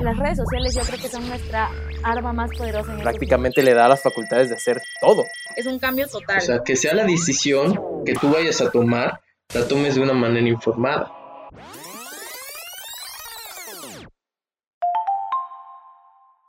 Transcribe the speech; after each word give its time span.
Las 0.00 0.16
redes 0.16 0.38
sociales 0.38 0.74
yo 0.74 0.80
creo 0.82 0.98
que 0.98 1.08
son 1.08 1.28
nuestra 1.28 1.68
arma 2.02 2.32
más 2.32 2.50
poderosa. 2.56 2.94
En 2.94 3.00
Prácticamente 3.00 3.62
le 3.62 3.74
da 3.74 3.88
las 3.88 4.02
facultades 4.02 4.48
de 4.48 4.54
hacer 4.54 4.80
todo. 5.00 5.24
Es 5.54 5.66
un 5.66 5.78
cambio 5.78 6.08
total. 6.08 6.38
O 6.38 6.40
sea, 6.40 6.62
que 6.64 6.76
sea 6.76 6.94
la 6.94 7.04
decisión 7.04 8.04
que 8.04 8.14
tú 8.14 8.32
vayas 8.32 8.60
a 8.62 8.70
tomar, 8.70 9.20
la 9.54 9.68
tomes 9.68 9.94
de 9.94 10.00
una 10.00 10.14
manera 10.14 10.48
informada. 10.48 11.12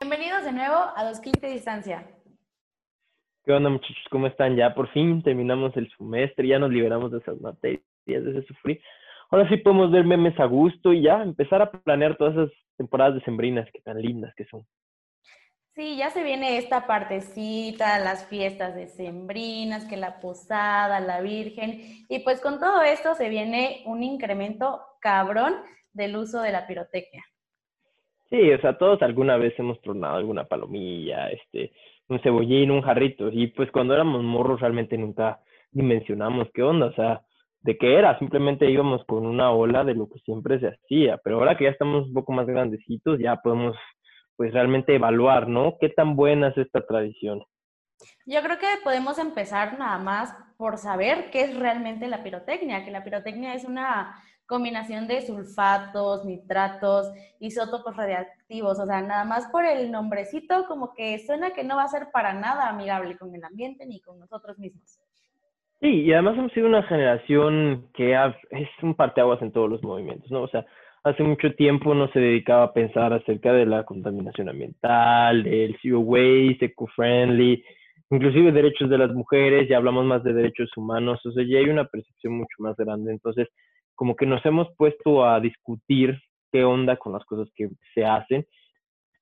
Bienvenidos 0.00 0.44
de 0.44 0.52
nuevo 0.52 0.76
a 0.96 1.04
Dos 1.04 1.20
Clics 1.20 1.40
de 1.40 1.48
Distancia. 1.50 2.06
¿Qué 3.44 3.52
onda 3.52 3.68
muchachos? 3.68 4.04
¿Cómo 4.10 4.26
están? 4.26 4.56
Ya 4.56 4.74
por 4.74 4.90
fin 4.92 5.22
terminamos 5.22 5.76
el 5.76 5.92
semestre, 5.98 6.48
ya 6.48 6.58
nos 6.58 6.70
liberamos 6.70 7.12
de 7.12 7.18
esas 7.18 7.38
materias, 7.40 7.82
de 8.06 8.30
ese 8.30 8.42
sufrir. 8.46 8.80
Ahora 9.34 9.48
sí 9.48 9.56
podemos 9.56 9.90
ver 9.90 10.04
memes 10.04 10.38
a 10.38 10.44
gusto 10.44 10.92
y 10.92 11.02
ya 11.02 11.20
empezar 11.20 11.60
a 11.60 11.68
planear 11.68 12.16
todas 12.16 12.34
esas 12.34 12.50
temporadas 12.76 13.16
decembrinas 13.16 13.68
que 13.72 13.80
tan 13.80 14.00
lindas 14.00 14.32
que 14.36 14.44
son. 14.44 14.64
Sí, 15.74 15.96
ya 15.96 16.10
se 16.10 16.22
viene 16.22 16.56
esta 16.56 16.86
partecita, 16.86 17.98
las 17.98 18.28
fiestas 18.28 18.76
decembrinas, 18.76 19.86
que 19.86 19.96
la 19.96 20.20
posada, 20.20 21.00
la 21.00 21.20
virgen, 21.20 21.80
y 22.08 22.20
pues 22.20 22.40
con 22.40 22.60
todo 22.60 22.82
esto 22.82 23.16
se 23.16 23.28
viene 23.28 23.82
un 23.86 24.04
incremento 24.04 24.80
cabrón 25.00 25.54
del 25.92 26.16
uso 26.16 26.40
de 26.40 26.52
la 26.52 26.68
pirotecnia. 26.68 27.24
Sí, 28.30 28.52
o 28.52 28.60
sea, 28.60 28.78
todos 28.78 29.02
alguna 29.02 29.36
vez 29.36 29.52
hemos 29.58 29.80
tronado 29.80 30.14
alguna 30.14 30.44
palomilla, 30.44 31.28
este, 31.30 31.72
un 32.06 32.20
cebollín, 32.20 32.70
un 32.70 32.82
jarrito, 32.82 33.30
y 33.32 33.48
pues 33.48 33.68
cuando 33.72 33.94
éramos 33.94 34.22
morros 34.22 34.60
realmente 34.60 34.96
nunca 34.96 35.40
dimensionamos 35.72 36.46
qué 36.54 36.62
onda, 36.62 36.86
o 36.86 36.92
sea, 36.92 37.22
de 37.64 37.78
qué 37.78 37.98
era, 37.98 38.18
simplemente 38.18 38.70
íbamos 38.70 39.02
con 39.06 39.26
una 39.26 39.50
ola 39.50 39.84
de 39.84 39.94
lo 39.94 40.06
que 40.10 40.18
siempre 40.20 40.60
se 40.60 40.68
hacía, 40.68 41.18
pero 41.24 41.38
ahora 41.38 41.56
que 41.56 41.64
ya 41.64 41.70
estamos 41.70 42.06
un 42.06 42.12
poco 42.12 42.32
más 42.32 42.46
grandecitos, 42.46 43.18
ya 43.18 43.36
podemos 43.36 43.74
pues 44.36 44.52
realmente 44.52 44.94
evaluar, 44.94 45.48
¿no? 45.48 45.76
¿Qué 45.80 45.88
tan 45.88 46.14
buena 46.14 46.48
es 46.48 46.58
esta 46.58 46.84
tradición? 46.86 47.42
Yo 48.26 48.42
creo 48.42 48.58
que 48.58 48.66
podemos 48.82 49.18
empezar 49.18 49.78
nada 49.78 49.98
más 49.98 50.34
por 50.58 50.76
saber 50.76 51.30
qué 51.30 51.42
es 51.42 51.56
realmente 51.58 52.06
la 52.06 52.22
pirotecnia, 52.22 52.84
que 52.84 52.90
la 52.90 53.02
pirotecnia 53.02 53.54
es 53.54 53.64
una 53.64 54.14
combinación 54.46 55.08
de 55.08 55.22
sulfatos, 55.22 56.26
nitratos, 56.26 57.10
isótopos 57.40 57.96
radiactivos, 57.96 58.78
o 58.78 58.84
sea, 58.84 59.00
nada 59.00 59.24
más 59.24 59.46
por 59.46 59.64
el 59.64 59.90
nombrecito 59.90 60.66
como 60.66 60.92
que 60.92 61.18
suena 61.24 61.54
que 61.54 61.64
no 61.64 61.76
va 61.76 61.84
a 61.84 61.88
ser 61.88 62.10
para 62.12 62.34
nada 62.34 62.68
amigable 62.68 63.16
con 63.16 63.34
el 63.34 63.42
ambiente 63.42 63.86
ni 63.86 64.02
con 64.02 64.18
nosotros 64.18 64.58
mismos. 64.58 65.00
Sí, 65.80 66.02
y 66.02 66.12
además 66.12 66.38
hemos 66.38 66.52
sido 66.52 66.66
una 66.66 66.82
generación 66.84 67.88
que 67.94 68.14
es 68.50 68.68
un 68.82 68.94
parteaguas 68.94 69.42
en 69.42 69.52
todos 69.52 69.68
los 69.68 69.82
movimientos, 69.82 70.30
¿no? 70.30 70.42
O 70.42 70.48
sea, 70.48 70.64
hace 71.02 71.22
mucho 71.22 71.54
tiempo 71.54 71.94
no 71.94 72.08
se 72.08 72.20
dedicaba 72.20 72.64
a 72.64 72.72
pensar 72.72 73.12
acerca 73.12 73.52
de 73.52 73.66
la 73.66 73.84
contaminación 73.84 74.48
ambiental, 74.48 75.42
del 75.42 75.76
zero 75.82 76.00
waste, 76.00 76.66
eco-friendly, 76.66 77.62
inclusive 78.10 78.52
derechos 78.52 78.88
de 78.88 78.98
las 78.98 79.12
mujeres, 79.12 79.68
ya 79.68 79.76
hablamos 79.76 80.06
más 80.06 80.24
de 80.24 80.32
derechos 80.32 80.70
humanos, 80.76 81.20
o 81.26 81.32
sea, 81.32 81.44
ya 81.46 81.58
hay 81.58 81.68
una 81.68 81.84
percepción 81.84 82.34
mucho 82.34 82.56
más 82.58 82.76
grande. 82.76 83.12
Entonces, 83.12 83.48
como 83.94 84.16
que 84.16 84.26
nos 84.26 84.44
hemos 84.46 84.68
puesto 84.76 85.26
a 85.26 85.40
discutir 85.40 86.18
qué 86.52 86.64
onda 86.64 86.96
con 86.96 87.12
las 87.12 87.24
cosas 87.24 87.48
que 87.54 87.68
se 87.94 88.04
hacen 88.04 88.46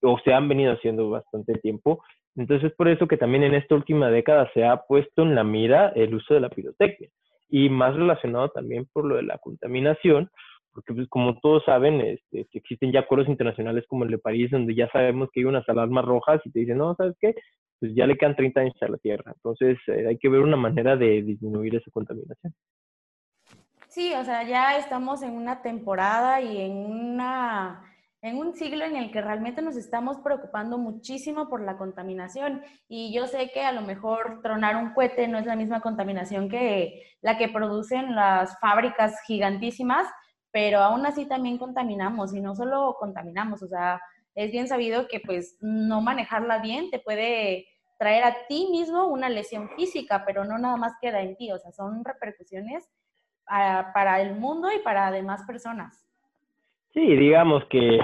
o 0.03 0.19
se 0.25 0.33
han 0.33 0.49
venido 0.49 0.73
haciendo 0.73 1.11
bastante 1.11 1.55
tiempo. 1.55 2.03
Entonces, 2.37 2.71
es 2.71 2.77
por 2.77 2.89
eso 2.89 3.07
que 3.07 3.17
también 3.17 3.43
en 3.43 3.55
esta 3.55 3.75
última 3.75 4.11
década 4.11 4.51
se 4.55 4.65
ha 4.65 4.79
puesto 4.83 5.23
en 5.23 5.35
la 5.35 5.45
mira 5.45 5.89
el 5.95 6.15
uso 6.15 6.35
de 6.35 6.41
la 6.41 6.49
pirotecnia 6.49 7.11
y 7.49 7.69
más 7.69 7.95
relacionado 7.95 8.49
también 8.49 8.87
por 8.93 9.05
lo 9.05 9.17
de 9.17 9.25
la 9.25 9.37
contaminación, 9.39 10.31
porque 10.73 10.95
pues 10.95 11.07
como 11.09 11.39
todos 11.41 11.63
saben, 11.65 12.01
este, 12.01 12.47
existen 12.55 12.93
ya 12.93 13.01
acuerdos 13.01 13.29
internacionales 13.29 13.85
como 13.87 14.05
el 14.05 14.11
de 14.11 14.19
París, 14.19 14.51
donde 14.51 14.75
ya 14.75 14.89
sabemos 14.91 15.29
que 15.31 15.41
hay 15.41 15.45
unas 15.45 15.69
alarmas 15.69 16.05
rojas 16.05 16.41
y 16.47 16.51
te 16.51 16.61
dicen, 16.61 16.79
no, 16.79 16.95
¿sabes 16.95 17.15
qué? 17.21 17.35
Pues 17.79 17.95
ya 17.95 18.07
le 18.07 18.17
quedan 18.17 18.37
30 18.37 18.61
años 18.61 18.75
a 18.81 18.89
la 18.89 18.97
Tierra. 18.97 19.33
Entonces 19.35 19.77
eh, 19.89 20.07
hay 20.09 20.17
que 20.17 20.31
ver 20.31 20.41
una 20.41 20.57
manera 20.57 20.97
de 20.97 21.23
disminuir 21.23 21.77
esa 21.77 21.91
contaminación. 21.91 22.55
Sí, 23.89 24.15
o 24.15 24.25
sea, 24.25 24.49
ya 24.49 24.79
estamos 24.79 25.23
en 25.23 25.33
una 25.33 25.61
temporada 25.61 26.41
y 26.41 26.63
en 26.63 26.73
una 26.73 27.83
en 28.23 28.39
un 28.39 28.55
siglo 28.55 28.85
en 28.85 28.95
el 28.95 29.11
que 29.11 29.21
realmente 29.21 29.63
nos 29.63 29.77
estamos 29.77 30.19
preocupando 30.19 30.79
muchísimo 30.79 31.49
por 31.49 31.61
la 31.61 31.77
contaminación. 31.77 32.63
Y 32.89 33.13
yo 33.13 33.27
sé 33.27 33.51
que 33.53 33.65
a 33.65 33.73
lo 33.73 33.83
mejor 33.83 34.41
tronar 34.43 34.77
un 34.77 34.95
cohete 34.95 35.27
no 35.27 35.39
es 35.39 35.47
la 35.47 35.57
misma 35.57 35.81
contaminación 35.81 36.49
que 36.49 37.03
la 37.21 37.37
que 37.37 37.49
producen 37.49 38.15
las 38.15 38.59
fábricas 38.61 39.21
gigantísimas, 39.27 40.07
pero 40.53 40.79
aún 40.79 41.05
así 41.05 41.27
también 41.27 41.59
contaminamos 41.59 42.33
y 42.33 42.41
no 42.41 42.55
solo 42.55 42.97
contaminamos, 42.99 43.63
o 43.63 43.67
sea, 43.67 44.01
es 44.35 44.53
bien 44.53 44.69
sabido 44.69 45.09
que 45.09 45.21
pues 45.21 45.57
no 45.61 46.01
manejarla 46.01 46.59
bien 46.59 46.91
te 46.91 47.01
puede 47.01 47.67
traer 47.99 48.25
a 48.25 48.47
ti 48.49 48.69
mismo 48.71 49.07
una 49.07 49.29
lesión 49.31 49.69
física, 49.71 50.25
pero 50.25 50.45
no 50.45 50.59
nada 50.59 50.77
más 50.77 50.93
queda 51.01 51.23
en 51.23 51.37
ti, 51.37 51.51
o 51.51 51.59
sea, 51.59 51.73
son 51.73 52.05
repercusiones 52.05 52.89
ah, 53.47 53.91
para 53.95 54.21
el 54.21 54.37
mundo 54.37 54.71
y 54.73 54.79
para 54.81 55.11
demás 55.11 55.43
personas. 55.47 56.05
Sí, 56.93 57.17
digamos 57.17 57.65
que 57.67 57.99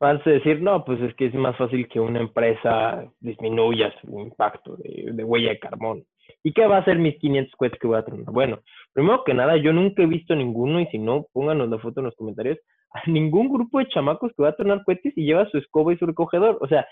vas 0.00 0.26
a 0.26 0.30
decir, 0.30 0.60
no, 0.60 0.84
pues 0.84 1.00
es 1.00 1.14
que 1.14 1.26
es 1.26 1.34
más 1.34 1.56
fácil 1.56 1.88
que 1.88 2.00
una 2.00 2.20
empresa 2.20 3.04
disminuya 3.20 3.92
su 4.00 4.18
impacto 4.20 4.76
de, 4.76 5.12
de 5.12 5.24
huella 5.24 5.50
de 5.50 5.58
carbono. 5.58 6.02
¿Y 6.42 6.52
qué 6.52 6.66
va 6.66 6.76
a 6.76 6.80
hacer 6.80 6.98
mis 6.98 7.18
500 7.18 7.54
cohetes 7.56 7.80
que 7.80 7.86
voy 7.86 7.98
a 7.98 8.04
tener? 8.04 8.24
Bueno, 8.26 8.60
primero 8.92 9.24
que 9.24 9.34
nada, 9.34 9.56
yo 9.56 9.72
nunca 9.72 10.02
he 10.02 10.06
visto 10.06 10.34
ninguno, 10.34 10.80
y 10.80 10.86
si 10.86 10.98
no, 10.98 11.26
pónganos 11.32 11.68
la 11.68 11.78
foto 11.78 12.00
en 12.00 12.06
los 12.06 12.16
comentarios, 12.16 12.58
a 12.92 13.10
ningún 13.10 13.52
grupo 13.52 13.78
de 13.78 13.88
chamacos 13.88 14.32
que 14.36 14.42
va 14.42 14.50
a 14.50 14.56
tronar 14.56 14.84
cohetes 14.84 15.12
y 15.16 15.24
lleva 15.24 15.48
su 15.50 15.58
escoba 15.58 15.92
y 15.92 15.98
su 15.98 16.06
recogedor. 16.06 16.58
O 16.60 16.68
sea, 16.68 16.86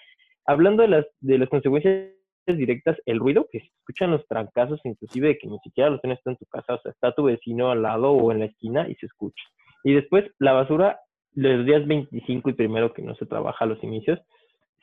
hablando 0.47 0.83
de 0.83 0.89
las, 0.89 1.07
de 1.21 1.39
las 1.39 1.49
consecuencias 1.49 2.11
directas, 2.47 2.97
el 3.07 3.21
ruido 3.21 3.47
que 3.51 3.61
se 3.61 3.67
escuchan 3.67 4.11
los 4.11 4.27
trancazos, 4.27 4.81
inclusive 4.85 5.29
de 5.29 5.39
que 5.39 5.47
ni 5.47 5.59
siquiera 5.61 5.91
lo 5.91 6.01
tienes 6.01 6.19
en 6.25 6.37
tu 6.37 6.47
casa, 6.47 6.75
o 6.75 6.81
sea, 6.81 6.93
está 6.93 7.15
tu 7.15 7.25
vecino 7.25 7.71
al 7.71 7.83
lado 7.83 8.11
o 8.11 8.33
en 8.33 8.41
la 8.41 8.47
esquina 8.47 8.89
y 8.89 8.95
se 8.97 9.07
escucha. 9.07 9.43
Y 9.85 9.95
después, 9.95 10.25
la 10.39 10.53
basura, 10.53 10.99
los 11.35 11.67
días 11.67 11.87
25 11.87 12.51
y 12.51 12.53
primero 12.55 12.93
que 12.93 13.03
no 13.03 13.15
se 13.17 13.27
trabaja 13.27 13.65
a 13.65 13.69
los 13.69 13.83
inicios, 13.83 14.19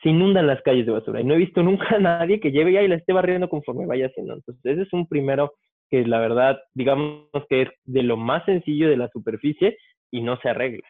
se 0.02 0.10
inundan 0.10 0.48
las 0.48 0.62
calles 0.62 0.86
de 0.86 0.92
basura. 0.92 1.22
Y 1.22 1.24
no 1.24 1.34
he 1.34 1.38
visto 1.38 1.64
nunca 1.64 1.96
a 1.96 2.00
nadie 2.00 2.40
que 2.40 2.52
lleve 2.52 2.74
ya 2.74 2.82
y 2.82 2.88
la 2.88 2.96
esté 2.96 3.14
barriendo 3.14 3.50
conforme 3.50 3.86
vaya 3.86 4.08
haciendo. 4.08 4.34
Entonces, 4.34 4.64
ese 4.66 4.82
es 4.84 4.94
un 4.94 5.08
primero 5.08 5.54
que 5.90 6.06
la 6.06 6.20
verdad, 6.20 6.60
digamos 6.74 7.28
que 7.50 7.64
es 7.64 7.70
de 7.86 8.04
lo 8.04 8.16
más 8.16 8.46
sencillo 8.46 8.90
de 8.90 8.98
la 8.98 9.10
superficie 9.10 9.78
y 10.12 10.22
no 10.22 10.40
se 10.40 10.50
arregla. 10.50 10.88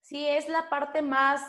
Sí, 0.00 0.26
es 0.26 0.48
la 0.48 0.68
parte 0.70 1.02
más 1.02 1.42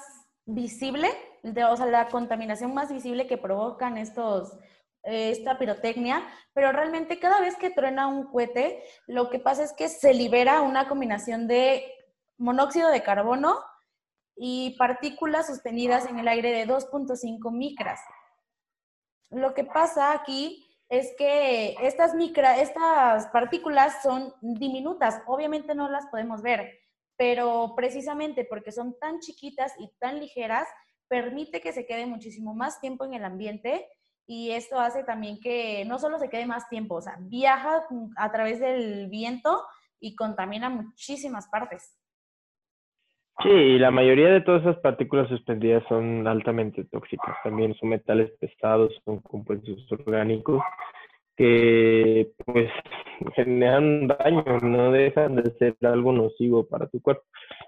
visible, 0.45 1.07
de, 1.43 1.63
o 1.65 1.77
sea, 1.77 1.85
la 1.85 2.07
contaminación 2.07 2.73
más 2.73 2.91
visible 2.91 3.27
que 3.27 3.37
provocan 3.37 3.97
estos, 3.97 4.57
esta 5.03 5.57
pirotecnia, 5.57 6.23
pero 6.53 6.71
realmente 6.71 7.19
cada 7.19 7.39
vez 7.39 7.55
que 7.57 7.69
truena 7.69 8.07
un 8.07 8.25
cohete, 8.25 8.81
lo 9.07 9.29
que 9.29 9.39
pasa 9.39 9.63
es 9.63 9.73
que 9.73 9.87
se 9.87 10.13
libera 10.13 10.61
una 10.61 10.87
combinación 10.87 11.47
de 11.47 11.83
monóxido 12.37 12.89
de 12.89 13.03
carbono, 13.03 13.59
y 14.37 14.75
partículas 14.77 15.47
suspendidas 15.47 16.05
en 16.05 16.19
el 16.19 16.27
aire 16.27 16.51
de 16.51 16.67
2.5 16.67 17.51
micras. 17.51 17.99
Lo 19.31 19.53
que 19.53 19.63
pasa 19.63 20.13
aquí 20.13 20.63
es 20.89 21.13
que 21.17 21.75
estas, 21.81 22.13
micra, 22.13 22.61
estas 22.61 23.27
partículas 23.27 24.01
son 24.03 24.33
diminutas, 24.41 25.21
obviamente 25.25 25.75
no 25.75 25.89
las 25.89 26.05
podemos 26.07 26.41
ver, 26.41 26.71
pero 27.17 27.73
precisamente 27.75 28.45
porque 28.45 28.71
son 28.71 28.97
tan 28.99 29.19
chiquitas 29.19 29.73
y 29.79 29.91
tan 29.99 30.19
ligeras, 30.19 30.67
permite 31.09 31.59
que 31.59 31.73
se 31.73 31.85
quede 31.85 32.05
muchísimo 32.05 32.53
más 32.53 32.79
tiempo 32.79 33.05
en 33.05 33.15
el 33.15 33.25
ambiente 33.25 33.89
y 34.27 34.51
esto 34.51 34.79
hace 34.79 35.03
también 35.03 35.39
que 35.39 35.83
no 35.85 35.99
solo 35.99 36.19
se 36.19 36.29
quede 36.29 36.45
más 36.45 36.69
tiempo, 36.69 36.95
o 36.95 37.01
sea, 37.01 37.17
viaja 37.19 37.85
a 38.17 38.31
través 38.31 38.59
del 38.59 39.09
viento 39.09 39.65
y 39.99 40.15
contamina 40.15 40.69
muchísimas 40.69 41.47
partes. 41.47 41.97
Sí, 43.43 43.77
la 43.77 43.91
mayoría 43.91 44.29
de 44.29 44.41
todas 44.41 44.61
esas 44.61 44.77
partículas 44.77 45.29
suspendidas 45.29 45.83
son 45.87 46.27
altamente 46.27 46.83
tóxicas. 46.85 47.35
También 47.43 47.75
son 47.75 47.89
metales 47.89 48.31
pesados, 48.39 48.99
son 49.05 49.19
compuestos 49.19 49.85
orgánicos 49.91 50.61
que 51.37 52.31
pues 52.45 52.69
generan 53.35 54.07
daño, 54.07 54.43
no 54.63 54.91
dejan 54.91 55.35
de 55.35 55.51
ser 55.59 55.75
algo 55.83 56.11
nocivo 56.11 56.67
para 56.67 56.87
tu 56.87 56.99
cuerpo. 56.99 57.23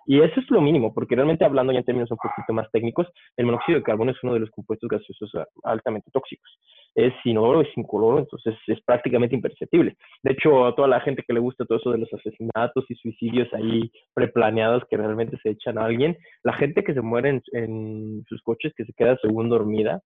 Y 0.08 0.22
eso 0.22 0.40
es 0.40 0.50
lo 0.50 0.60
mínimo, 0.60 0.92
porque 0.94 1.16
realmente 1.16 1.46
hablando 1.46 1.72
ya 1.72 1.80
en 1.80 1.86
términos 1.86 2.10
un 2.10 2.18
poquito 2.18 2.52
más 2.52 2.70
técnicos, 2.72 3.08
el 3.38 3.46
monóxido 3.46 3.78
de 3.78 3.84
carbono 3.84 4.12
es 4.12 4.18
uno 4.24 4.34
de 4.34 4.40
los 4.40 4.50
compuestos 4.50 4.90
gaseosos 4.90 5.32
altamente 5.64 6.10
tóxicos. 6.12 6.50
Es 6.96 7.14
inodoro, 7.24 7.62
es 7.62 7.70
incoloro, 7.78 8.18
entonces 8.18 8.56
es 8.66 8.82
prácticamente 8.82 9.36
imperceptible. 9.36 9.96
De 10.24 10.34
hecho, 10.34 10.66
a 10.66 10.76
toda 10.76 10.88
la 10.88 11.02
gente 11.02 11.24
que 11.26 11.34
le 11.34 11.40
gusta 11.40 11.66
todo 11.66 11.78
eso 11.78 11.92
de 11.92 12.00
los 12.00 12.12
asesinatos 12.12 12.86
y 12.90 12.96
suicidios 12.96 13.54
ahí 13.54 13.92
preplaneados 14.16 14.84
que 14.90 14.98
realmente 14.98 15.38
se 15.44 15.52
echan 15.52 15.78
a 15.78 15.86
alguien, 15.86 16.18
la 16.44 16.54
gente 16.54 16.84
que 16.84 16.96
se 16.96 17.02
muere 17.02 17.30
en, 17.30 17.44
en 17.52 18.24
sus 18.28 18.42
coches, 18.42 18.74
que 18.76 18.86
se 18.86 18.94
queda 18.94 19.16
según 19.22 19.50
dormida, 19.50 20.02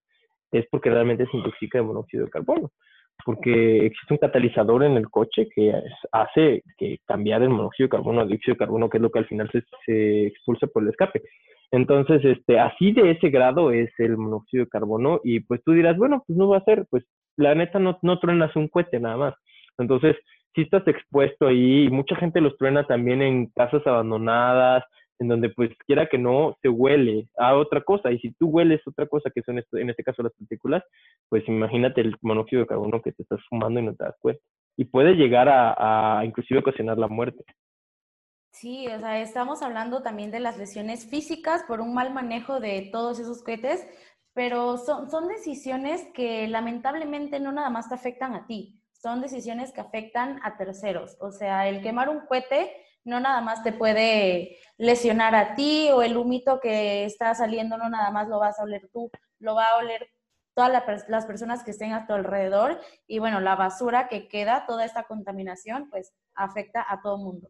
es 0.51 0.65
porque 0.69 0.89
realmente 0.89 1.25
se 1.31 1.37
intoxica 1.37 1.77
de 1.77 1.85
monóxido 1.85 2.25
de 2.25 2.31
carbono 2.31 2.71
porque 3.25 3.85
existe 3.85 4.13
un 4.13 4.17
catalizador 4.17 4.83
en 4.83 4.97
el 4.97 5.09
coche 5.09 5.47
que 5.53 5.73
hace 6.11 6.63
que 6.77 6.97
cambiar 7.05 7.41
el 7.41 7.49
monóxido 7.49 7.87
de 7.87 7.91
carbono 7.91 8.21
al 8.21 8.27
dióxido 8.27 8.55
de 8.55 8.59
carbono, 8.59 8.89
que 8.89 8.97
es 8.97 9.01
lo 9.01 9.11
que 9.11 9.19
al 9.19 9.27
final 9.27 9.49
se, 9.51 9.63
se 9.85 10.27
expulsa 10.27 10.67
por 10.67 10.83
el 10.83 10.89
escape. 10.89 11.21
Entonces, 11.71 12.23
este, 12.23 12.59
así 12.59 12.91
de 12.91 13.11
ese 13.11 13.29
grado 13.29 13.71
es 13.71 13.89
el 13.97 14.15
monóxido 14.17 14.65
de 14.65 14.69
carbono 14.69 15.19
y 15.23 15.39
pues 15.39 15.63
tú 15.63 15.71
dirás, 15.71 15.97
bueno, 15.97 16.23
pues 16.27 16.37
no 16.37 16.47
va 16.47 16.57
a 16.57 16.63
ser, 16.63 16.85
pues 16.89 17.03
la 17.35 17.55
neta 17.55 17.79
no, 17.79 17.97
no 18.03 18.19
truenas 18.19 18.55
un 18.55 18.67
cohete 18.67 18.99
nada 18.99 19.17
más. 19.17 19.33
Entonces, 19.79 20.15
si 20.53 20.61
estás 20.61 20.87
expuesto 20.87 21.47
ahí 21.47 21.85
y 21.85 21.89
mucha 21.89 22.15
gente 22.15 22.41
los 22.41 22.55
truena 22.57 22.85
también 22.85 23.23
en 23.23 23.47
casas 23.47 23.85
abandonadas, 23.87 24.83
en 25.19 25.27
donde 25.27 25.49
pues 25.49 25.69
quiera 25.85 26.07
que 26.07 26.17
no 26.17 26.57
se 26.61 26.69
huele 26.69 27.27
a 27.37 27.55
otra 27.55 27.81
cosa 27.81 28.11
y 28.11 28.19
si 28.19 28.31
tú 28.33 28.47
hueles 28.47 28.81
otra 28.85 29.07
cosa 29.07 29.29
que 29.29 29.41
son 29.43 29.63
en 29.71 29.89
este 29.89 30.03
caso 30.03 30.23
las 30.23 30.33
partículas, 30.33 30.83
pues 31.29 31.47
imagínate 31.47 32.01
el 32.01 32.15
monóxido 32.21 32.61
de 32.61 32.67
carbono 32.67 33.01
que 33.01 33.11
te 33.11 33.23
estás 33.23 33.39
fumando 33.49 33.79
y 33.79 33.83
no 33.83 33.95
te 33.95 34.03
das 34.03 34.15
cuenta 34.19 34.41
y 34.75 34.85
puede 34.85 35.13
llegar 35.13 35.49
a, 35.49 36.19
a 36.19 36.25
inclusive 36.25 36.59
ocasionar 36.59 36.97
la 36.97 37.07
muerte. 37.07 37.43
Sí, 38.51 38.87
o 38.87 38.99
sea, 38.99 39.19
estamos 39.19 39.63
hablando 39.63 40.03
también 40.03 40.29
de 40.31 40.39
las 40.39 40.57
lesiones 40.57 41.09
físicas 41.09 41.63
por 41.63 41.81
un 41.81 41.93
mal 41.93 42.13
manejo 42.13 42.59
de 42.59 42.89
todos 42.91 43.19
esos 43.19 43.43
cohetes, 43.43 43.85
pero 44.33 44.77
son, 44.77 45.09
son 45.09 45.27
decisiones 45.27 46.07
que 46.13 46.47
lamentablemente 46.47 47.39
no 47.39 47.51
nada 47.51 47.69
más 47.69 47.89
te 47.89 47.95
afectan 47.95 48.35
a 48.35 48.45
ti, 48.45 48.79
son 48.91 49.21
decisiones 49.21 49.73
que 49.73 49.81
afectan 49.81 50.39
a 50.43 50.55
terceros. 50.55 51.17
O 51.19 51.31
sea, 51.31 51.67
el 51.67 51.81
quemar 51.81 52.09
un 52.09 52.25
cohete 52.27 52.71
no 53.03 53.19
nada 53.19 53.41
más 53.41 53.63
te 53.63 53.71
puede 53.71 54.57
lesionar 54.77 55.35
a 55.35 55.55
ti 55.55 55.89
o 55.91 56.01
el 56.01 56.17
humito 56.17 56.59
que 56.59 57.05
está 57.05 57.33
saliendo 57.35 57.77
no 57.77 57.89
nada 57.89 58.11
más 58.11 58.27
lo 58.27 58.39
vas 58.39 58.59
a 58.59 58.63
oler 58.63 58.89
tú, 58.91 59.11
lo 59.39 59.55
va 59.55 59.65
a 59.65 59.77
oler 59.77 60.09
todas 60.55 60.71
las 61.07 61.25
personas 61.25 61.63
que 61.63 61.71
estén 61.71 61.93
a 61.93 62.05
tu 62.05 62.13
alrededor 62.13 62.79
y 63.07 63.19
bueno, 63.19 63.39
la 63.39 63.55
basura 63.55 64.07
que 64.07 64.27
queda, 64.27 64.65
toda 64.67 64.85
esta 64.85 65.03
contaminación, 65.03 65.89
pues 65.89 66.13
afecta 66.35 66.85
a 66.87 67.01
todo 67.01 67.17
mundo. 67.17 67.49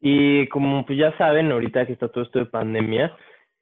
Y 0.00 0.48
como 0.48 0.86
pues 0.86 0.98
ya 0.98 1.16
saben, 1.18 1.52
ahorita 1.52 1.86
que 1.86 1.92
está 1.92 2.08
todo 2.08 2.24
esto 2.24 2.38
de 2.38 2.46
pandemia, 2.46 3.14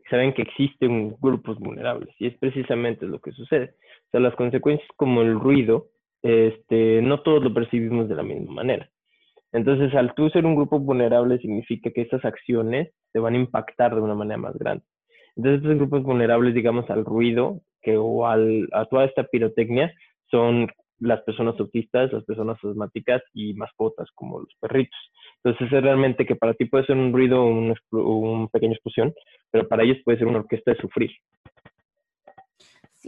saben 0.08 0.32
que 0.32 0.42
existen 0.42 1.16
grupos 1.20 1.58
vulnerables 1.58 2.14
y 2.18 2.28
es 2.28 2.38
precisamente 2.38 3.06
lo 3.06 3.20
que 3.20 3.32
sucede. 3.32 3.74
O 4.06 4.10
sea, 4.12 4.20
las 4.20 4.36
consecuencias 4.36 4.88
como 4.96 5.22
el 5.22 5.38
ruido, 5.38 5.88
este, 6.22 7.02
no 7.02 7.20
todos 7.22 7.42
lo 7.42 7.54
percibimos 7.54 8.08
de 8.08 8.14
la 8.14 8.22
misma 8.22 8.52
manera. 8.52 8.88
Entonces, 9.52 9.94
al 9.94 10.14
tú 10.14 10.28
ser 10.30 10.44
un 10.44 10.56
grupo 10.56 10.78
vulnerable 10.78 11.38
significa 11.38 11.90
que 11.90 12.02
estas 12.02 12.24
acciones 12.24 12.92
te 13.12 13.18
van 13.18 13.34
a 13.34 13.38
impactar 13.38 13.94
de 13.94 14.00
una 14.00 14.14
manera 14.14 14.38
más 14.38 14.56
grande. 14.58 14.84
Entonces, 15.36 15.62
estos 15.62 15.78
grupos 15.78 16.02
vulnerables, 16.02 16.54
digamos, 16.54 16.88
al 16.90 17.04
ruido 17.04 17.60
que, 17.80 17.96
o 17.96 18.26
al, 18.26 18.68
a 18.72 18.84
toda 18.86 19.04
esta 19.04 19.24
pirotecnia 19.24 19.92
son 20.30 20.68
las 21.00 21.22
personas 21.22 21.58
autistas, 21.58 22.12
las 22.12 22.24
personas 22.24 22.58
asmáticas 22.62 23.22
y 23.32 23.54
mascotas 23.54 24.08
como 24.14 24.40
los 24.40 24.54
perritos. 24.60 24.98
Entonces 25.42 25.72
es 25.72 25.82
realmente 25.82 26.26
que 26.26 26.36
para 26.36 26.54
ti 26.54 26.64
puede 26.64 26.86
ser 26.86 26.96
un 26.96 27.12
ruido 27.12 27.42
o 27.42 27.46
una, 27.46 27.74
un 27.92 28.48
pequeña 28.48 28.72
explosión, 28.72 29.14
pero 29.50 29.68
para 29.68 29.84
ellos 29.84 29.98
puede 30.04 30.18
ser 30.18 30.26
una 30.26 30.40
orquesta 30.40 30.72
de 30.72 30.78
sufrir. 30.78 31.10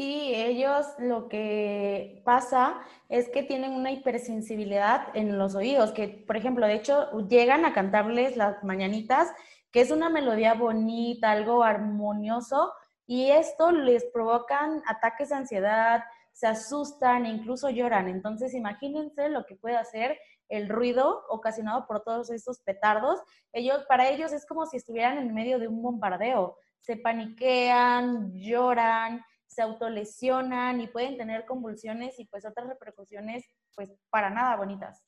Sí, 0.00 0.32
ellos 0.34 0.86
lo 0.96 1.28
que 1.28 2.22
pasa 2.24 2.80
es 3.10 3.28
que 3.28 3.42
tienen 3.42 3.72
una 3.72 3.92
hipersensibilidad 3.92 5.14
en 5.14 5.36
los 5.36 5.54
oídos, 5.54 5.92
que 5.92 6.08
por 6.08 6.38
ejemplo, 6.38 6.66
de 6.66 6.72
hecho, 6.72 7.10
llegan 7.28 7.66
a 7.66 7.74
cantarles 7.74 8.34
las 8.34 8.64
mañanitas, 8.64 9.28
que 9.70 9.82
es 9.82 9.90
una 9.90 10.08
melodía 10.08 10.54
bonita, 10.54 11.32
algo 11.32 11.62
armonioso, 11.62 12.72
y 13.06 13.30
esto 13.30 13.72
les 13.72 14.06
provocan 14.06 14.82
ataques 14.86 15.28
de 15.28 15.34
ansiedad, 15.34 16.04
se 16.32 16.46
asustan 16.46 17.26
e 17.26 17.28
incluso 17.28 17.68
lloran. 17.68 18.08
Entonces, 18.08 18.54
imagínense 18.54 19.28
lo 19.28 19.44
que 19.44 19.56
puede 19.56 19.76
hacer 19.76 20.18
el 20.48 20.70
ruido 20.70 21.26
ocasionado 21.28 21.86
por 21.86 22.02
todos 22.04 22.30
estos 22.30 22.60
petardos. 22.60 23.20
Ellos, 23.52 23.84
para 23.86 24.08
ellos 24.08 24.32
es 24.32 24.46
como 24.46 24.64
si 24.64 24.78
estuvieran 24.78 25.18
en 25.18 25.34
medio 25.34 25.58
de 25.58 25.68
un 25.68 25.82
bombardeo. 25.82 26.56
Se 26.78 26.96
paniquean, 26.96 28.32
lloran, 28.32 29.22
se 29.50 29.62
autolesionan 29.62 30.80
y 30.80 30.86
pueden 30.86 31.16
tener 31.16 31.44
convulsiones 31.44 32.18
y 32.20 32.24
pues 32.26 32.46
otras 32.46 32.68
repercusiones 32.68 33.44
pues 33.74 33.90
para 34.10 34.30
nada 34.30 34.56
bonitas. 34.56 35.04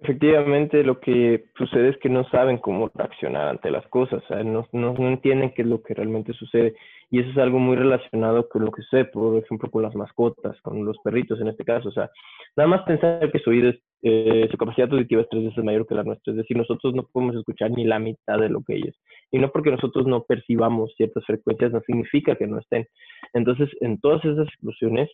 Efectivamente, 0.00 0.82
lo 0.82 0.98
que 0.98 1.44
sucede 1.56 1.90
es 1.90 1.96
que 1.98 2.08
no 2.08 2.24
saben 2.30 2.58
cómo 2.58 2.90
reaccionar 2.92 3.46
ante 3.46 3.70
las 3.70 3.86
cosas, 3.86 4.20
no, 4.44 4.66
no, 4.72 4.94
no, 4.94 5.08
entienden 5.08 5.52
qué 5.54 5.62
es 5.62 5.68
lo 5.68 5.80
que 5.80 5.94
realmente 5.94 6.32
sucede. 6.32 6.74
Y 7.10 7.20
eso 7.20 7.30
es 7.30 7.38
algo 7.38 7.60
muy 7.60 7.76
relacionado 7.76 8.48
con 8.48 8.64
lo 8.64 8.72
que 8.72 8.82
sucede, 8.82 9.04
por 9.04 9.38
ejemplo, 9.38 9.70
con 9.70 9.82
las 9.82 9.94
mascotas, 9.94 10.60
con 10.62 10.84
los 10.84 10.98
perritos 11.04 11.40
en 11.40 11.48
este 11.48 11.64
caso. 11.64 11.90
O 11.90 11.92
sea, 11.92 12.10
nada 12.56 12.68
más 12.68 12.82
pensar 12.82 13.30
que 13.30 13.38
su 13.38 13.50
oído, 13.50 13.70
es, 13.70 13.78
eh, 14.02 14.48
su 14.50 14.56
capacidad 14.56 14.92
auditiva 14.92 15.22
es 15.22 15.28
tres 15.28 15.44
veces 15.44 15.64
mayor 15.64 15.86
que 15.86 15.94
la 15.94 16.02
nuestra. 16.02 16.32
Es 16.32 16.36
decir, 16.36 16.56
nosotros 16.56 16.94
no 16.94 17.06
podemos 17.12 17.36
escuchar 17.36 17.70
ni 17.70 17.84
la 17.84 17.98
mitad 17.98 18.38
de 18.38 18.48
lo 18.48 18.62
que 18.62 18.76
ellos. 18.76 18.96
Y 19.30 19.38
no 19.38 19.50
porque 19.50 19.70
nosotros 19.70 20.06
no 20.06 20.24
percibamos 20.24 20.92
ciertas 20.96 21.24
frecuencias, 21.24 21.72
no 21.72 21.80
significa 21.86 22.34
que 22.36 22.46
no 22.46 22.58
estén. 22.58 22.86
Entonces, 23.32 23.70
en 23.80 24.00
todas 24.00 24.24
esas 24.24 24.48
exclusiones, 24.48 25.08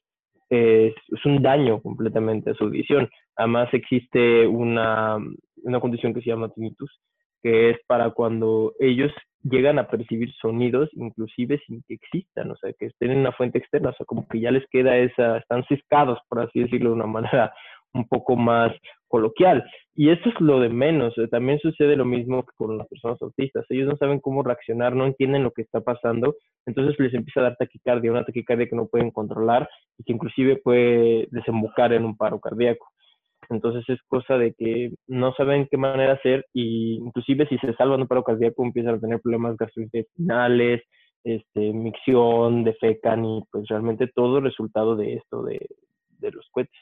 es, 0.50 0.94
un 1.24 1.42
daño 1.42 1.80
completamente 1.82 2.50
a 2.50 2.54
su 2.54 2.64
audición. 2.64 3.08
Además 3.36 3.68
existe 3.72 4.46
una, 4.46 5.18
una 5.62 5.80
condición 5.80 6.14
que 6.14 6.20
se 6.20 6.30
llama 6.30 6.50
tinnitus, 6.50 6.90
que 7.42 7.70
es 7.70 7.76
para 7.86 8.10
cuando 8.10 8.72
ellos 8.80 9.12
llegan 9.42 9.78
a 9.78 9.86
percibir 9.86 10.32
sonidos 10.34 10.88
inclusive 10.94 11.60
sin 11.66 11.82
que 11.86 11.94
existan, 11.94 12.50
o 12.50 12.56
sea, 12.56 12.72
que 12.78 12.86
estén 12.86 13.12
en 13.12 13.18
una 13.18 13.32
fuente 13.32 13.58
externa, 13.58 13.90
o 13.90 13.94
sea, 13.94 14.04
como 14.04 14.26
que 14.26 14.40
ya 14.40 14.50
les 14.50 14.66
queda 14.68 14.96
esa, 14.96 15.38
están 15.38 15.64
ciscados, 15.66 16.18
por 16.28 16.40
así 16.40 16.60
decirlo 16.60 16.90
de 16.90 16.96
una 16.96 17.06
manera 17.06 17.52
un 17.94 18.06
poco 18.06 18.36
más 18.36 18.72
coloquial. 19.08 19.64
Y 19.94 20.10
eso 20.10 20.28
es 20.28 20.40
lo 20.40 20.60
de 20.60 20.68
menos. 20.68 21.16
Eh, 21.18 21.28
también 21.28 21.58
sucede 21.58 21.96
lo 21.96 22.04
mismo 22.04 22.44
con 22.56 22.78
las 22.78 22.86
personas 22.88 23.20
autistas. 23.20 23.64
Ellos 23.68 23.88
no 23.88 23.96
saben 23.96 24.20
cómo 24.20 24.42
reaccionar, 24.42 24.94
no 24.94 25.06
entienden 25.06 25.42
lo 25.42 25.50
que 25.50 25.62
está 25.62 25.80
pasando, 25.80 26.36
entonces 26.66 26.98
les 26.98 27.14
empieza 27.14 27.40
a 27.40 27.44
dar 27.44 27.56
taquicardia, 27.56 28.10
una 28.10 28.24
taquicardia 28.24 28.68
que 28.68 28.76
no 28.76 28.86
pueden 28.86 29.10
controlar 29.10 29.68
y 29.98 30.04
que 30.04 30.12
inclusive 30.12 30.56
puede 30.56 31.26
desembocar 31.30 31.92
en 31.92 32.04
un 32.04 32.16
paro 32.16 32.38
cardíaco. 32.40 32.86
Entonces 33.50 33.84
es 33.88 34.00
cosa 34.08 34.36
de 34.36 34.52
que 34.52 34.92
no 35.06 35.32
saben 35.32 35.68
qué 35.70 35.78
manera 35.78 36.12
hacer 36.14 36.46
y 36.52 36.96
inclusive 36.96 37.48
si 37.48 37.56
se 37.58 37.72
salvan 37.74 38.02
un 38.02 38.08
paro 38.08 38.22
cardíaco 38.22 38.62
empiezan 38.62 38.96
a 38.96 39.00
tener 39.00 39.20
problemas 39.20 39.56
gastrointestinales, 39.56 40.82
este, 41.24 41.72
micción, 41.72 42.64
defecan 42.64 43.24
y 43.24 43.42
pues 43.50 43.66
realmente 43.68 44.06
todo 44.14 44.40
resultado 44.40 44.96
de 44.96 45.14
esto, 45.14 45.42
de, 45.42 45.66
de 46.18 46.30
los 46.30 46.46
cohetes. 46.50 46.78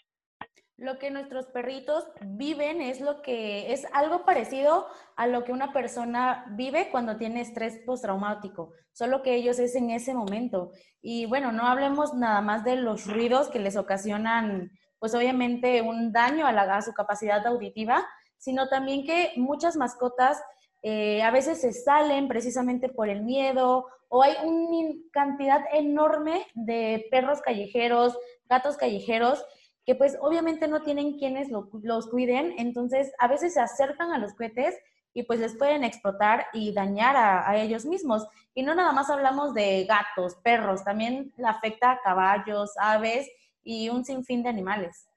Lo 0.79 0.99
que 0.99 1.11
nuestros 1.11 1.47
perritos 1.47 2.07
viven 2.21 2.83
es 2.83 3.01
lo 3.01 3.23
que 3.23 3.73
es 3.73 3.87
algo 3.95 4.27
parecido 4.27 4.87
a 5.17 5.27
lo 5.27 5.43
que 5.43 5.53
una 5.53 5.73
persona 5.73 6.45
vive 6.51 6.91
cuando 6.91 7.17
tiene 7.17 7.41
estrés 7.41 7.79
postraumático, 7.87 8.73
solo 8.93 9.23
que 9.23 9.35
ellos 9.37 9.59
es 9.59 9.75
en 9.75 9.89
ese 9.89 10.13
momento. 10.13 10.73
Y 11.01 11.25
bueno, 11.25 11.51
no 11.51 11.67
hablemos 11.67 12.13
nada 12.13 12.43
más 12.43 12.63
de 12.63 12.77
los 12.77 13.07
ruidos 13.07 13.49
que 13.49 13.59
les 13.59 13.79
ocasionan, 13.79 14.71
pues 14.99 15.15
obviamente 15.15 15.81
un 15.81 16.13
daño 16.13 16.47
a, 16.47 16.83
su 16.83 16.93
capacidad 16.93 17.47
auditiva, 17.47 18.07
sino 18.37 18.69
también 18.69 19.07
que 19.07 19.33
muchas 19.37 19.77
mascotas 19.77 20.43
eh, 20.83 21.23
a 21.23 21.31
veces 21.31 21.59
se 21.59 21.73
salen 21.73 22.29
precisamente 22.29 22.91
por 22.91 23.09
el 23.09 23.23
miedo 23.23 23.87
o 24.09 24.23
hay 24.23 24.35
una 24.45 24.93
cantidad 25.11 25.65
enorme 25.73 26.47
de 26.53 27.07
perros 27.11 27.41
callejeros, 27.41 28.17
gatos 28.47 28.77
callejeros 28.77 29.43
que 29.87 29.95
pues 29.95 30.19
obviamente 30.21 30.67
no 30.67 30.83
tienen 30.83 31.17
quienes 31.17 31.49
los 31.49 32.09
cuiden, 32.09 32.55
entonces 32.59 33.13
a 33.21 33.29
veces 33.29 33.55
se 33.55 33.61
acercan 33.61 34.13
a 34.13 34.19
los 34.19 34.35
cohetes 34.35 34.77
y 35.15 35.23
pues 35.23 35.39
les 35.39 35.57
pueden 35.57 35.85
explotar 35.85 36.47
y 36.53 36.75
dañar 36.75 37.17
a, 37.17 37.57
ellos 37.57 37.87
mismos. 37.87 38.27
Y 38.55 38.65
no 38.65 38.75
nada 38.75 38.93
más 38.93 39.09
hablamos 39.09 39.55
de 39.55 39.85
gatos, 39.85 40.35
perros, 40.43 40.85
también 40.85 41.33
afecta 41.43 41.93
a 41.93 42.01
caballos, 42.03 42.73
aves 42.79 43.31
y 43.63 43.89
un 43.89 44.05
sinfín 44.05 44.43
de 44.43 44.51
animales. 44.51 45.09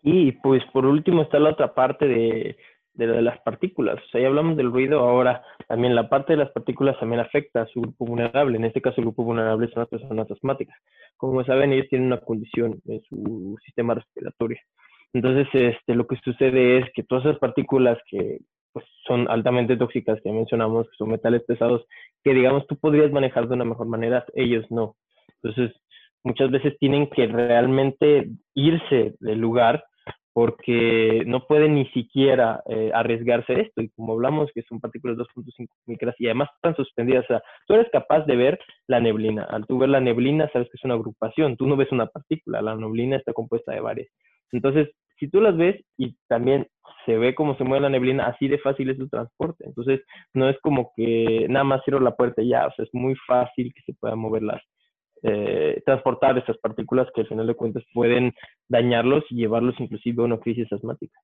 Y 0.00 0.32
pues 0.32 0.62
por 0.72 0.86
último 0.86 1.22
está 1.22 1.38
la 1.40 1.50
otra 1.50 1.74
parte 1.74 2.06
de 2.06 2.56
de, 2.94 3.22
las 3.22 3.40
partículas. 3.40 3.98
O 3.98 4.08
sea, 4.08 4.20
ya 4.20 4.28
hablamos 4.28 4.56
del 4.56 4.70
ruido, 4.70 5.00
ahora 5.00 5.42
también 5.68 5.94
la 5.94 6.08
parte 6.08 6.34
de 6.34 6.38
las 6.38 6.50
partículas 6.50 6.98
también 6.98 7.20
afecta 7.20 7.62
a 7.62 7.66
su 7.66 7.80
grupo 7.80 8.06
vulnerable. 8.06 8.56
En 8.56 8.64
este 8.64 8.80
caso, 8.80 8.96
el 8.98 9.06
grupo 9.06 9.24
vulnerable 9.24 9.68
son 9.68 9.80
las 9.80 9.88
personas 9.88 10.30
asmáticas. 10.30 10.76
Como 11.16 11.44
saben, 11.44 11.72
ellos 11.72 11.88
tienen 11.88 12.06
una 12.06 12.20
condición 12.20 12.80
en 12.86 13.02
su 13.08 13.56
sistema 13.64 13.94
respiratorio. 13.94 14.58
Entonces, 15.12 15.48
este, 15.52 15.94
lo 15.94 16.06
que 16.06 16.16
sucede 16.24 16.78
es 16.78 16.86
que 16.94 17.02
todas 17.02 17.26
esas 17.26 17.38
partículas 17.38 17.98
que 18.08 18.38
pues, 18.72 18.86
son 19.06 19.28
altamente 19.30 19.76
tóxicas, 19.76 20.20
que 20.22 20.32
mencionamos, 20.32 20.86
que 20.88 20.96
son 20.96 21.10
metales 21.10 21.42
pesados, 21.44 21.84
que 22.24 22.32
digamos 22.32 22.66
tú 22.66 22.76
podrías 22.76 23.12
manejar 23.12 23.46
de 23.46 23.54
una 23.54 23.64
mejor 23.64 23.86
manera, 23.86 24.24
ellos 24.34 24.64
no. 24.70 24.96
Entonces, 25.42 25.76
muchas 26.22 26.50
veces 26.50 26.78
tienen 26.78 27.08
que 27.10 27.26
realmente 27.26 28.30
irse 28.54 29.14
del 29.20 29.38
lugar 29.38 29.84
porque 30.32 31.24
no 31.26 31.46
pueden 31.46 31.74
ni 31.74 31.86
siquiera 31.86 32.62
eh, 32.66 32.90
arriesgarse 32.94 33.60
esto. 33.60 33.82
Y 33.82 33.90
como 33.90 34.14
hablamos 34.14 34.50
que 34.54 34.62
son 34.62 34.80
partículas 34.80 35.16
2.5 35.18 35.68
micras 35.86 36.14
y 36.18 36.26
además 36.26 36.48
están 36.54 36.74
suspendidas, 36.74 37.24
o 37.24 37.28
sea, 37.28 37.42
tú 37.66 37.74
eres 37.74 37.90
capaz 37.92 38.24
de 38.26 38.36
ver 38.36 38.58
la 38.86 39.00
neblina. 39.00 39.44
Al 39.44 39.66
tú 39.66 39.78
ver 39.78 39.90
la 39.90 40.00
neblina, 40.00 40.48
sabes 40.52 40.68
que 40.68 40.76
es 40.76 40.84
una 40.84 40.94
agrupación, 40.94 41.56
tú 41.56 41.66
no 41.66 41.76
ves 41.76 41.92
una 41.92 42.06
partícula, 42.06 42.62
la 42.62 42.74
neblina 42.76 43.16
está 43.16 43.32
compuesta 43.32 43.72
de 43.72 43.80
varias. 43.80 44.08
Entonces, 44.52 44.90
si 45.18 45.28
tú 45.28 45.40
las 45.40 45.56
ves 45.56 45.80
y 45.96 46.16
también 46.28 46.66
se 47.06 47.16
ve 47.16 47.34
cómo 47.34 47.56
se 47.56 47.64
mueve 47.64 47.82
la 47.82 47.90
neblina, 47.90 48.26
así 48.26 48.48
de 48.48 48.58
fácil 48.58 48.90
es 48.90 48.98
el 48.98 49.10
transporte. 49.10 49.64
Entonces, 49.66 50.00
no 50.34 50.48
es 50.48 50.58
como 50.60 50.92
que 50.96 51.46
nada 51.48 51.64
más 51.64 51.82
cierro 51.84 52.00
la 52.00 52.16
puerta 52.16 52.42
y 52.42 52.48
ya, 52.48 52.66
o 52.66 52.72
sea, 52.72 52.84
es 52.84 52.90
muy 52.92 53.14
fácil 53.26 53.72
que 53.74 53.82
se 53.82 53.94
puedan 53.94 54.18
mover 54.18 54.42
las, 54.42 54.62
eh, 55.22 55.82
transportar 55.84 56.38
esas 56.38 56.58
partículas 56.58 57.08
que 57.14 57.22
al 57.22 57.28
final 57.28 57.46
de 57.46 57.54
cuentas 57.54 57.84
pueden 57.94 58.34
dañarlos 58.68 59.24
y 59.30 59.36
llevarlos 59.36 59.74
inclusive 59.78 60.22
a 60.22 60.26
una 60.26 60.40
crisis 60.40 60.72
asmática. 60.72 61.18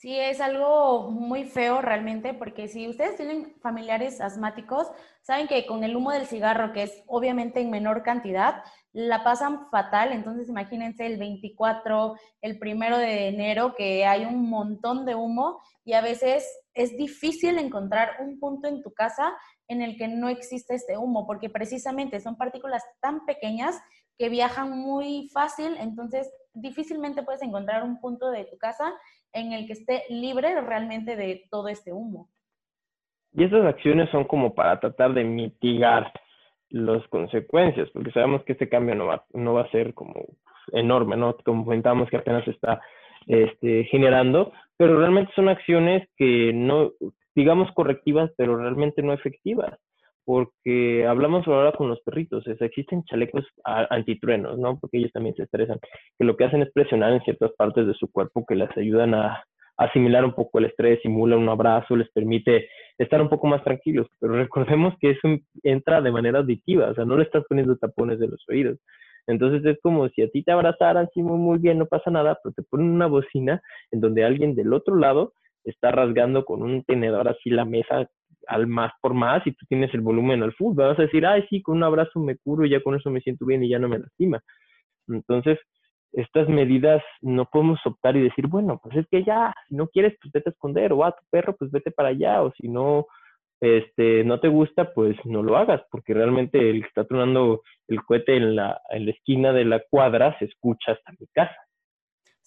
Sí, 0.00 0.18
es 0.18 0.40
algo 0.40 1.10
muy 1.10 1.44
feo 1.44 1.82
realmente, 1.82 2.32
porque 2.32 2.68
si 2.68 2.88
ustedes 2.88 3.16
tienen 3.16 3.54
familiares 3.60 4.22
asmáticos, 4.22 4.90
saben 5.20 5.46
que 5.46 5.66
con 5.66 5.84
el 5.84 5.94
humo 5.94 6.10
del 6.10 6.24
cigarro, 6.24 6.72
que 6.72 6.84
es 6.84 7.04
obviamente 7.06 7.60
en 7.60 7.70
menor 7.70 8.02
cantidad, 8.02 8.62
la 8.94 9.22
pasan 9.22 9.68
fatal. 9.70 10.12
Entonces 10.12 10.48
imagínense 10.48 11.04
el 11.04 11.18
24, 11.18 12.16
el 12.40 12.58
primero 12.58 12.96
de 12.96 13.28
enero, 13.28 13.74
que 13.76 14.06
hay 14.06 14.24
un 14.24 14.48
montón 14.48 15.04
de 15.04 15.16
humo 15.16 15.60
y 15.84 15.92
a 15.92 16.00
veces 16.00 16.48
es 16.72 16.96
difícil 16.96 17.58
encontrar 17.58 18.12
un 18.20 18.40
punto 18.40 18.68
en 18.68 18.82
tu 18.82 18.94
casa 18.94 19.36
en 19.70 19.82
el 19.82 19.96
que 19.96 20.08
no 20.08 20.28
existe 20.28 20.74
este 20.74 20.98
humo, 20.98 21.26
porque 21.26 21.48
precisamente 21.48 22.18
son 22.20 22.36
partículas 22.36 22.84
tan 23.00 23.24
pequeñas 23.24 23.80
que 24.18 24.28
viajan 24.28 24.76
muy 24.76 25.30
fácil, 25.32 25.76
entonces 25.78 26.28
difícilmente 26.52 27.22
puedes 27.22 27.40
encontrar 27.40 27.84
un 27.84 28.00
punto 28.00 28.30
de 28.32 28.44
tu 28.46 28.58
casa 28.58 28.92
en 29.32 29.52
el 29.52 29.68
que 29.68 29.74
esté 29.74 30.02
libre 30.08 30.60
realmente 30.60 31.14
de 31.14 31.44
todo 31.50 31.68
este 31.68 31.92
humo. 31.92 32.28
Y 33.32 33.44
estas 33.44 33.64
acciones 33.64 34.10
son 34.10 34.24
como 34.24 34.54
para 34.54 34.80
tratar 34.80 35.14
de 35.14 35.22
mitigar 35.22 36.12
las 36.70 37.06
consecuencias, 37.06 37.88
porque 37.90 38.10
sabemos 38.10 38.42
que 38.42 38.52
este 38.52 38.68
cambio 38.68 38.96
no 38.96 39.06
va, 39.06 39.24
no 39.32 39.54
va 39.54 39.62
a 39.62 39.70
ser 39.70 39.94
como 39.94 40.26
enorme, 40.72 41.16
¿no? 41.16 41.36
Como 41.44 41.64
comentamos 41.64 42.10
que 42.10 42.16
apenas 42.16 42.46
está 42.48 42.80
este, 43.28 43.84
generando, 43.84 44.52
pero 44.76 44.98
realmente 44.98 45.32
son 45.36 45.48
acciones 45.48 46.08
que 46.16 46.52
no, 46.52 46.90
digamos 47.40 47.70
correctivas, 47.72 48.30
pero 48.36 48.56
realmente 48.56 49.02
no 49.02 49.12
efectivas 49.12 49.78
porque 50.24 51.06
hablamos 51.06 51.48
ahora 51.48 51.72
con 51.72 51.88
los 51.88 52.00
perritos, 52.02 52.46
o 52.46 52.50
existen 52.64 53.02
chalecos 53.04 53.44
antitruenos, 53.64 54.58
¿no? 54.58 54.78
Porque 54.78 54.98
ellos 54.98 55.10
también 55.12 55.34
se 55.34 55.42
estresan, 55.42 55.80
que 56.18 56.24
lo 56.24 56.36
que 56.36 56.44
hacen 56.44 56.62
es 56.62 56.70
presionar 56.72 57.12
en 57.12 57.22
ciertas 57.22 57.50
partes 57.56 57.86
de 57.86 57.94
su 57.94 58.08
cuerpo 58.12 58.44
que 58.46 58.54
les 58.54 58.70
ayudan 58.76 59.14
a, 59.14 59.42
asimilar 59.80 60.26
un 60.26 60.34
poco 60.34 60.58
el 60.58 60.66
estrés, 60.66 61.00
simula 61.02 61.38
un 61.38 61.48
abrazo, 61.48 61.96
les 61.96 62.10
permite 62.10 62.68
estar 62.98 63.20
un 63.22 63.30
poco 63.30 63.46
más 63.46 63.64
tranquilos, 63.64 64.06
pero 64.20 64.34
recordemos 64.34 64.94
que 65.00 65.12
eso 65.12 65.26
entra 65.62 66.02
de 66.02 66.12
manera 66.12 66.40
auditiva, 66.40 66.90
o 66.90 66.94
sea, 66.94 67.06
no 67.06 67.16
le 67.16 67.24
estás 67.24 67.44
poniendo 67.48 67.76
tapones 67.76 68.18
de 68.18 68.28
los 68.28 68.44
oídos. 68.48 68.78
Entonces 69.26 69.64
es 69.64 69.80
como 69.80 70.08
si 70.10 70.20
a 70.20 70.28
ti 70.28 70.42
te 70.42 70.52
abrazaran, 70.52 71.08
sí, 71.14 71.22
muy, 71.22 71.38
muy 71.38 71.58
bien, 71.58 71.78
no 71.78 71.86
pasa 71.86 72.10
nada, 72.10 72.38
pero 72.42 72.52
te 72.52 72.62
ponen 72.62 72.90
una 72.90 73.06
bocina 73.06 73.62
en 73.90 74.00
donde 74.00 74.22
alguien 74.22 74.54
del 74.54 74.74
otro 74.74 74.96
lado 74.96 75.32
está 75.64 75.90
rasgando 75.90 76.44
con 76.44 76.62
un 76.62 76.84
tenedor 76.84 77.28
así 77.28 77.50
la 77.50 77.64
mesa 77.64 78.08
al 78.46 78.66
más 78.66 78.92
por 79.00 79.14
más 79.14 79.46
y 79.46 79.52
tú 79.52 79.66
tienes 79.68 79.92
el 79.94 80.00
volumen 80.00 80.42
al 80.42 80.52
full, 80.54 80.74
vas 80.74 80.98
a 80.98 81.02
decir, 81.02 81.26
ay, 81.26 81.44
sí, 81.50 81.62
con 81.62 81.76
un 81.76 81.84
abrazo 81.84 82.20
me 82.20 82.36
curo 82.36 82.64
y 82.64 82.70
ya 82.70 82.82
con 82.82 82.94
eso 82.94 83.10
me 83.10 83.20
siento 83.20 83.46
bien 83.46 83.62
y 83.62 83.68
ya 83.68 83.78
no 83.78 83.88
me 83.88 83.98
lastima. 83.98 84.40
Entonces, 85.08 85.58
estas 86.12 86.48
medidas 86.48 87.02
no 87.20 87.46
podemos 87.46 87.78
optar 87.84 88.16
y 88.16 88.22
decir, 88.22 88.46
bueno, 88.48 88.80
pues 88.82 88.96
es 88.96 89.06
que 89.10 89.24
ya, 89.24 89.52
si 89.68 89.76
no 89.76 89.88
quieres, 89.88 90.16
pues 90.20 90.32
vete 90.32 90.50
a 90.50 90.52
esconder, 90.52 90.92
o 90.92 91.04
a 91.04 91.12
tu 91.12 91.22
perro, 91.30 91.54
pues 91.56 91.70
vete 91.70 91.90
para 91.90 92.08
allá, 92.08 92.42
o 92.42 92.52
si 92.52 92.68
no, 92.68 93.06
este, 93.60 94.24
no 94.24 94.40
te 94.40 94.48
gusta, 94.48 94.92
pues 94.92 95.16
no 95.24 95.42
lo 95.42 95.56
hagas, 95.56 95.82
porque 95.90 96.14
realmente 96.14 96.70
el 96.70 96.82
que 96.82 96.88
está 96.88 97.04
tronando 97.04 97.62
el 97.88 98.02
cohete 98.02 98.36
en 98.36 98.56
la, 98.56 98.80
en 98.90 99.06
la 99.06 99.12
esquina 99.12 99.52
de 99.52 99.64
la 99.64 99.82
cuadra 99.88 100.36
se 100.38 100.46
escucha 100.46 100.92
hasta 100.92 101.12
mi 101.18 101.26
casa. 101.32 101.56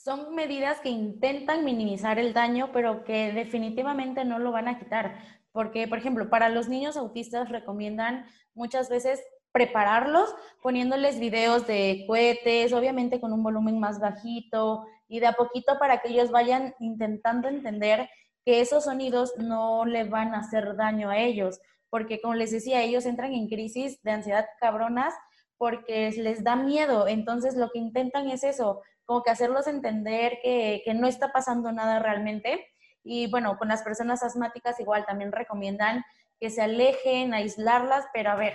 Son 0.03 0.35
medidas 0.35 0.81
que 0.81 0.89
intentan 0.89 1.63
minimizar 1.63 2.19
el 2.19 2.33
daño, 2.33 2.71
pero 2.73 3.05
que 3.05 3.31
definitivamente 3.31 4.25
no 4.25 4.37
lo 4.37 4.51
van 4.51 4.67
a 4.67 4.77
quitar. 4.77 5.17
Porque, 5.53 5.87
por 5.87 5.97
ejemplo, 5.97 6.29
para 6.29 6.49
los 6.49 6.67
niños 6.67 6.97
autistas 6.97 7.47
recomiendan 7.47 8.25
muchas 8.53 8.89
veces 8.89 9.23
prepararlos 9.53 10.35
poniéndoles 10.61 11.21
videos 11.21 11.65
de 11.67 12.03
cohetes, 12.05 12.73
obviamente 12.73 13.21
con 13.21 13.31
un 13.31 13.43
volumen 13.43 13.79
más 13.79 14.01
bajito 14.01 14.85
y 15.07 15.21
de 15.21 15.27
a 15.27 15.33
poquito 15.33 15.79
para 15.79 15.99
que 16.01 16.09
ellos 16.09 16.31
vayan 16.31 16.75
intentando 16.81 17.47
entender 17.47 18.09
que 18.43 18.59
esos 18.59 18.83
sonidos 18.83 19.31
no 19.37 19.85
le 19.85 20.03
van 20.03 20.33
a 20.33 20.39
hacer 20.39 20.75
daño 20.75 21.11
a 21.11 21.19
ellos, 21.19 21.61
porque 21.89 22.19
como 22.19 22.33
les 22.33 22.51
decía, 22.51 22.81
ellos 22.81 23.05
entran 23.05 23.31
en 23.31 23.47
crisis 23.47 24.01
de 24.03 24.11
ansiedad 24.11 24.47
cabronas 24.59 25.13
porque 25.57 26.11
les 26.11 26.43
da 26.43 26.57
miedo, 26.57 27.07
entonces 27.07 27.55
lo 27.55 27.69
que 27.69 27.79
intentan 27.79 28.29
es 28.29 28.43
eso, 28.43 28.81
como 29.05 29.23
que 29.23 29.31
hacerlos 29.31 29.67
entender 29.67 30.39
que, 30.41 30.81
que 30.85 30.93
no 30.93 31.07
está 31.07 31.31
pasando 31.31 31.71
nada 31.71 31.99
realmente 31.99 32.67
y 33.03 33.29
bueno, 33.29 33.57
con 33.57 33.67
las 33.67 33.83
personas 33.83 34.23
asmáticas 34.23 34.79
igual 34.79 35.05
también 35.05 35.31
recomiendan 35.31 36.03
que 36.39 36.49
se 36.49 36.61
alejen, 36.61 37.33
aislarlas, 37.33 38.07
pero 38.13 38.31
a 38.31 38.35
ver, 38.35 38.53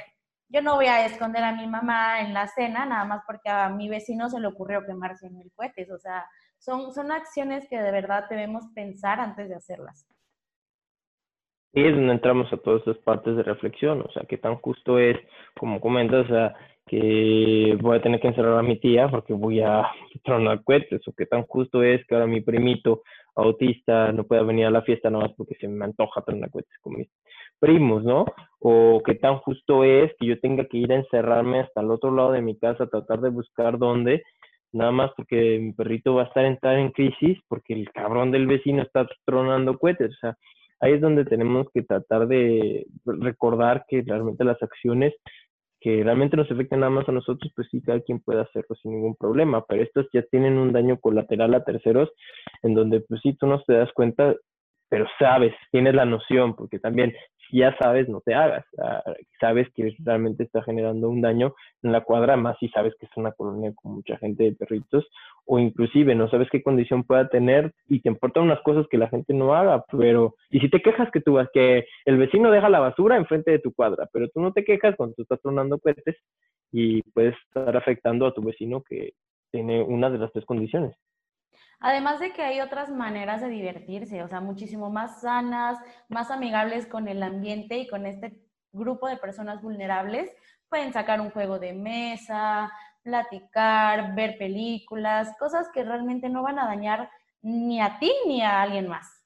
yo 0.48 0.62
no 0.62 0.76
voy 0.76 0.86
a 0.86 1.04
esconder 1.04 1.44
a 1.44 1.52
mi 1.52 1.66
mamá 1.66 2.20
en 2.20 2.32
la 2.32 2.48
cena 2.48 2.86
nada 2.86 3.04
más 3.04 3.22
porque 3.26 3.50
a 3.50 3.68
mi 3.68 3.88
vecino 3.88 4.30
se 4.30 4.40
le 4.40 4.46
ocurrió 4.46 4.84
quemarse 4.86 5.26
en 5.26 5.36
el 5.36 5.52
cohetes. 5.54 5.90
O 5.90 5.98
sea, 5.98 6.26
son, 6.58 6.92
son 6.92 7.12
acciones 7.12 7.68
que 7.68 7.80
de 7.80 7.92
verdad 7.92 8.24
debemos 8.30 8.64
pensar 8.74 9.20
antes 9.20 9.48
de 9.48 9.56
hacerlas. 9.56 10.06
Y 11.74 11.86
es 11.86 11.94
donde 11.94 12.14
entramos 12.14 12.50
a 12.52 12.56
todas 12.56 12.80
esas 12.82 12.96
partes 12.98 13.36
de 13.36 13.42
reflexión, 13.42 14.00
o 14.00 14.10
sea, 14.10 14.24
qué 14.26 14.38
tan 14.38 14.56
justo 14.56 14.98
es, 14.98 15.18
como 15.60 15.80
comentas, 15.80 16.24
o 16.24 16.28
sea, 16.28 16.54
que 16.88 17.78
voy 17.80 17.96
a 17.96 18.02
tener 18.02 18.20
que 18.20 18.28
encerrar 18.28 18.58
a 18.58 18.62
mi 18.62 18.80
tía 18.80 19.08
porque 19.08 19.34
voy 19.34 19.60
a 19.60 19.86
tronar 20.24 20.64
cohetes, 20.64 21.06
o 21.06 21.12
qué 21.12 21.26
tan 21.26 21.44
justo 21.44 21.82
es 21.82 22.04
que 22.06 22.14
ahora 22.14 22.26
mi 22.26 22.40
primito 22.40 23.02
autista 23.36 24.10
no 24.12 24.24
pueda 24.24 24.42
venir 24.42 24.66
a 24.66 24.70
la 24.70 24.82
fiesta 24.82 25.10
nada 25.10 25.26
más 25.26 25.36
porque 25.36 25.54
se 25.60 25.68
me 25.68 25.84
antoja 25.84 26.22
tronar 26.22 26.50
cohetes 26.50 26.76
con 26.80 26.94
mis 26.94 27.08
primos, 27.60 28.04
¿no? 28.04 28.24
O 28.60 29.02
qué 29.04 29.14
tan 29.14 29.38
justo 29.38 29.84
es 29.84 30.12
que 30.18 30.26
yo 30.26 30.40
tenga 30.40 30.64
que 30.64 30.78
ir 30.78 30.92
a 30.92 30.96
encerrarme 30.96 31.60
hasta 31.60 31.80
el 31.80 31.90
otro 31.90 32.10
lado 32.10 32.32
de 32.32 32.42
mi 32.42 32.56
casa, 32.58 32.84
a 32.84 32.88
tratar 32.88 33.20
de 33.20 33.30
buscar 33.30 33.78
dónde, 33.78 34.22
nada 34.72 34.90
más 34.90 35.10
porque 35.16 35.58
mi 35.60 35.72
perrito 35.72 36.14
va 36.14 36.22
a 36.22 36.26
estar 36.26 36.44
entrar 36.44 36.78
en 36.78 36.90
crisis 36.90 37.38
porque 37.48 37.74
el 37.74 37.90
cabrón 37.92 38.30
del 38.30 38.46
vecino 38.46 38.82
está 38.82 39.06
tronando 39.24 39.78
cohetes, 39.78 40.12
o 40.12 40.18
sea, 40.20 40.36
ahí 40.80 40.92
es 40.92 41.00
donde 41.00 41.24
tenemos 41.24 41.66
que 41.72 41.82
tratar 41.82 42.28
de 42.28 42.86
recordar 43.04 43.84
que 43.88 44.02
realmente 44.06 44.44
las 44.44 44.62
acciones 44.62 45.14
que 45.80 46.02
realmente 46.02 46.36
nos 46.36 46.50
afectan 46.50 46.80
nada 46.80 46.90
más 46.90 47.08
a 47.08 47.12
nosotros, 47.12 47.52
pues 47.54 47.68
sí, 47.70 47.80
cada 47.80 48.00
quien 48.00 48.20
puede 48.20 48.40
hacerlo 48.40 48.74
sin 48.82 48.92
ningún 48.92 49.14
problema, 49.16 49.64
pero 49.66 49.82
estos 49.82 50.06
ya 50.12 50.22
tienen 50.22 50.58
un 50.58 50.72
daño 50.72 50.98
colateral 50.98 51.54
a 51.54 51.64
terceros, 51.64 52.10
en 52.62 52.74
donde 52.74 53.00
pues 53.00 53.20
sí, 53.22 53.34
tú 53.34 53.46
no 53.46 53.62
te 53.62 53.74
das 53.74 53.92
cuenta, 53.92 54.34
pero 54.88 55.06
sabes, 55.18 55.54
tienes 55.70 55.94
la 55.94 56.04
noción, 56.04 56.56
porque 56.56 56.78
también 56.78 57.14
ya 57.52 57.76
sabes, 57.78 58.08
no 58.08 58.20
te 58.20 58.34
hagas. 58.34 58.64
Ah, 58.82 59.02
sabes 59.40 59.68
que 59.74 59.94
realmente 60.00 60.44
está 60.44 60.62
generando 60.62 61.08
un 61.08 61.20
daño 61.20 61.54
en 61.82 61.92
la 61.92 62.02
cuadra, 62.02 62.36
más 62.36 62.56
si 62.58 62.68
sabes 62.68 62.94
que 62.98 63.06
es 63.06 63.12
una 63.16 63.32
colonia 63.32 63.72
con 63.74 63.94
mucha 63.94 64.16
gente 64.18 64.44
de 64.44 64.52
perritos, 64.52 65.06
o 65.46 65.58
inclusive 65.58 66.14
no 66.14 66.28
sabes 66.28 66.48
qué 66.50 66.62
condición 66.62 67.04
pueda 67.04 67.28
tener 67.28 67.72
y 67.88 68.00
te 68.00 68.08
importan 68.08 68.44
unas 68.44 68.60
cosas 68.62 68.86
que 68.90 68.98
la 68.98 69.08
gente 69.08 69.34
no 69.34 69.54
haga, 69.54 69.84
pero, 69.90 70.34
y 70.50 70.60
si 70.60 70.68
te 70.68 70.82
quejas 70.82 71.10
que 71.10 71.20
tú 71.20 71.34
vas, 71.34 71.48
que 71.52 71.86
el 72.04 72.18
vecino 72.18 72.50
deja 72.50 72.68
la 72.68 72.80
basura 72.80 73.16
enfrente 73.16 73.50
de 73.50 73.58
tu 73.58 73.72
cuadra, 73.72 74.08
pero 74.12 74.28
tú 74.28 74.40
no 74.40 74.52
te 74.52 74.64
quejas 74.64 74.96
cuando 74.96 75.14
tú 75.14 75.22
estás 75.22 75.40
tronando 75.40 75.78
cohetes 75.78 76.16
y 76.72 77.02
puedes 77.12 77.34
estar 77.46 77.76
afectando 77.76 78.26
a 78.26 78.34
tu 78.34 78.42
vecino 78.42 78.82
que 78.82 79.12
tiene 79.50 79.82
una 79.82 80.10
de 80.10 80.18
las 80.18 80.32
tres 80.32 80.44
condiciones. 80.44 80.94
Además 81.80 82.18
de 82.18 82.32
que 82.32 82.42
hay 82.42 82.60
otras 82.60 82.90
maneras 82.90 83.40
de 83.40 83.48
divertirse, 83.48 84.22
o 84.22 84.28
sea, 84.28 84.40
muchísimo 84.40 84.90
más 84.90 85.20
sanas, 85.20 85.78
más 86.08 86.30
amigables 86.30 86.86
con 86.86 87.06
el 87.06 87.22
ambiente 87.22 87.78
y 87.78 87.86
con 87.86 88.04
este 88.04 88.32
grupo 88.72 89.08
de 89.08 89.16
personas 89.16 89.62
vulnerables. 89.62 90.30
Pueden 90.68 90.92
sacar 90.92 91.20
un 91.20 91.30
juego 91.30 91.58
de 91.58 91.72
mesa, 91.72 92.70
platicar, 93.02 94.14
ver 94.14 94.36
películas, 94.38 95.34
cosas 95.38 95.68
que 95.72 95.84
realmente 95.84 96.28
no 96.28 96.42
van 96.42 96.58
a 96.58 96.66
dañar 96.66 97.10
ni 97.42 97.80
a 97.80 97.98
ti 97.98 98.12
ni 98.26 98.42
a 98.42 98.60
alguien 98.62 98.88
más. 98.88 99.24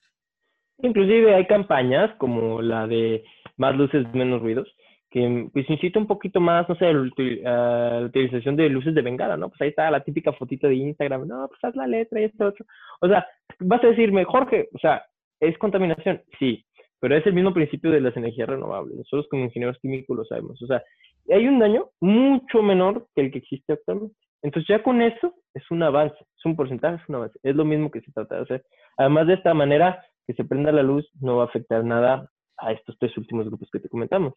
Inclusive 0.78 1.34
hay 1.34 1.46
campañas 1.46 2.10
como 2.18 2.60
la 2.60 2.86
de 2.86 3.24
más 3.56 3.74
luces, 3.74 4.06
menos 4.12 4.42
ruidos, 4.42 4.68
que 5.12 5.48
pues 5.52 5.68
incita 5.68 5.98
un 5.98 6.06
poquito 6.06 6.40
más, 6.40 6.66
no 6.68 6.74
sé, 6.74 6.86
a 6.86 6.92
la 6.92 8.06
utilización 8.06 8.56
de 8.56 8.70
luces 8.70 8.94
de 8.94 9.02
bengala, 9.02 9.36
¿no? 9.36 9.50
Pues 9.50 9.60
ahí 9.60 9.68
está 9.68 9.90
la 9.90 10.02
típica 10.02 10.32
fotito 10.32 10.68
de 10.68 10.76
Instagram, 10.76 11.28
no, 11.28 11.48
pues 11.48 11.62
haz 11.62 11.76
la 11.76 11.86
letra 11.86 12.20
y 12.20 12.24
esto 12.24 12.46
otro. 12.46 12.64
O 13.00 13.08
sea, 13.08 13.26
vas 13.60 13.84
a 13.84 13.88
decirme, 13.88 14.24
Jorge, 14.24 14.70
o 14.72 14.78
sea, 14.78 15.04
¿es 15.38 15.56
contaminación? 15.58 16.22
Sí, 16.38 16.64
pero 16.98 17.14
es 17.14 17.26
el 17.26 17.34
mismo 17.34 17.52
principio 17.52 17.90
de 17.90 18.00
las 18.00 18.16
energías 18.16 18.48
renovables. 18.48 18.96
Nosotros 18.96 19.28
como 19.28 19.44
ingenieros 19.44 19.78
químicos 19.80 20.16
lo 20.16 20.24
sabemos. 20.24 20.60
O 20.62 20.66
sea, 20.66 20.82
hay 21.30 21.46
un 21.46 21.58
daño 21.58 21.90
mucho 22.00 22.62
menor 22.62 23.06
que 23.14 23.20
el 23.20 23.32
que 23.32 23.38
existe 23.38 23.74
actualmente. 23.74 24.16
Entonces 24.40 24.68
ya 24.68 24.82
con 24.82 25.02
eso 25.02 25.34
es 25.52 25.70
un 25.70 25.82
avance, 25.82 26.16
es 26.18 26.44
un 26.46 26.56
porcentaje, 26.56 27.02
es 27.02 27.08
un 27.08 27.16
avance. 27.16 27.38
Es 27.42 27.54
lo 27.54 27.66
mismo 27.66 27.90
que 27.90 28.00
se 28.00 28.12
trata 28.12 28.36
de 28.36 28.42
hacer. 28.42 28.64
Además 28.96 29.26
de 29.26 29.34
esta 29.34 29.52
manera, 29.52 30.02
que 30.26 30.32
se 30.32 30.44
prenda 30.44 30.72
la 30.72 30.82
luz 30.82 31.08
no 31.20 31.36
va 31.36 31.44
a 31.44 31.46
afectar 31.46 31.84
nada 31.84 32.30
a 32.58 32.72
estos 32.72 32.96
tres 32.98 33.16
últimos 33.18 33.46
grupos 33.46 33.68
que 33.70 33.80
te 33.80 33.88
comentamos. 33.88 34.34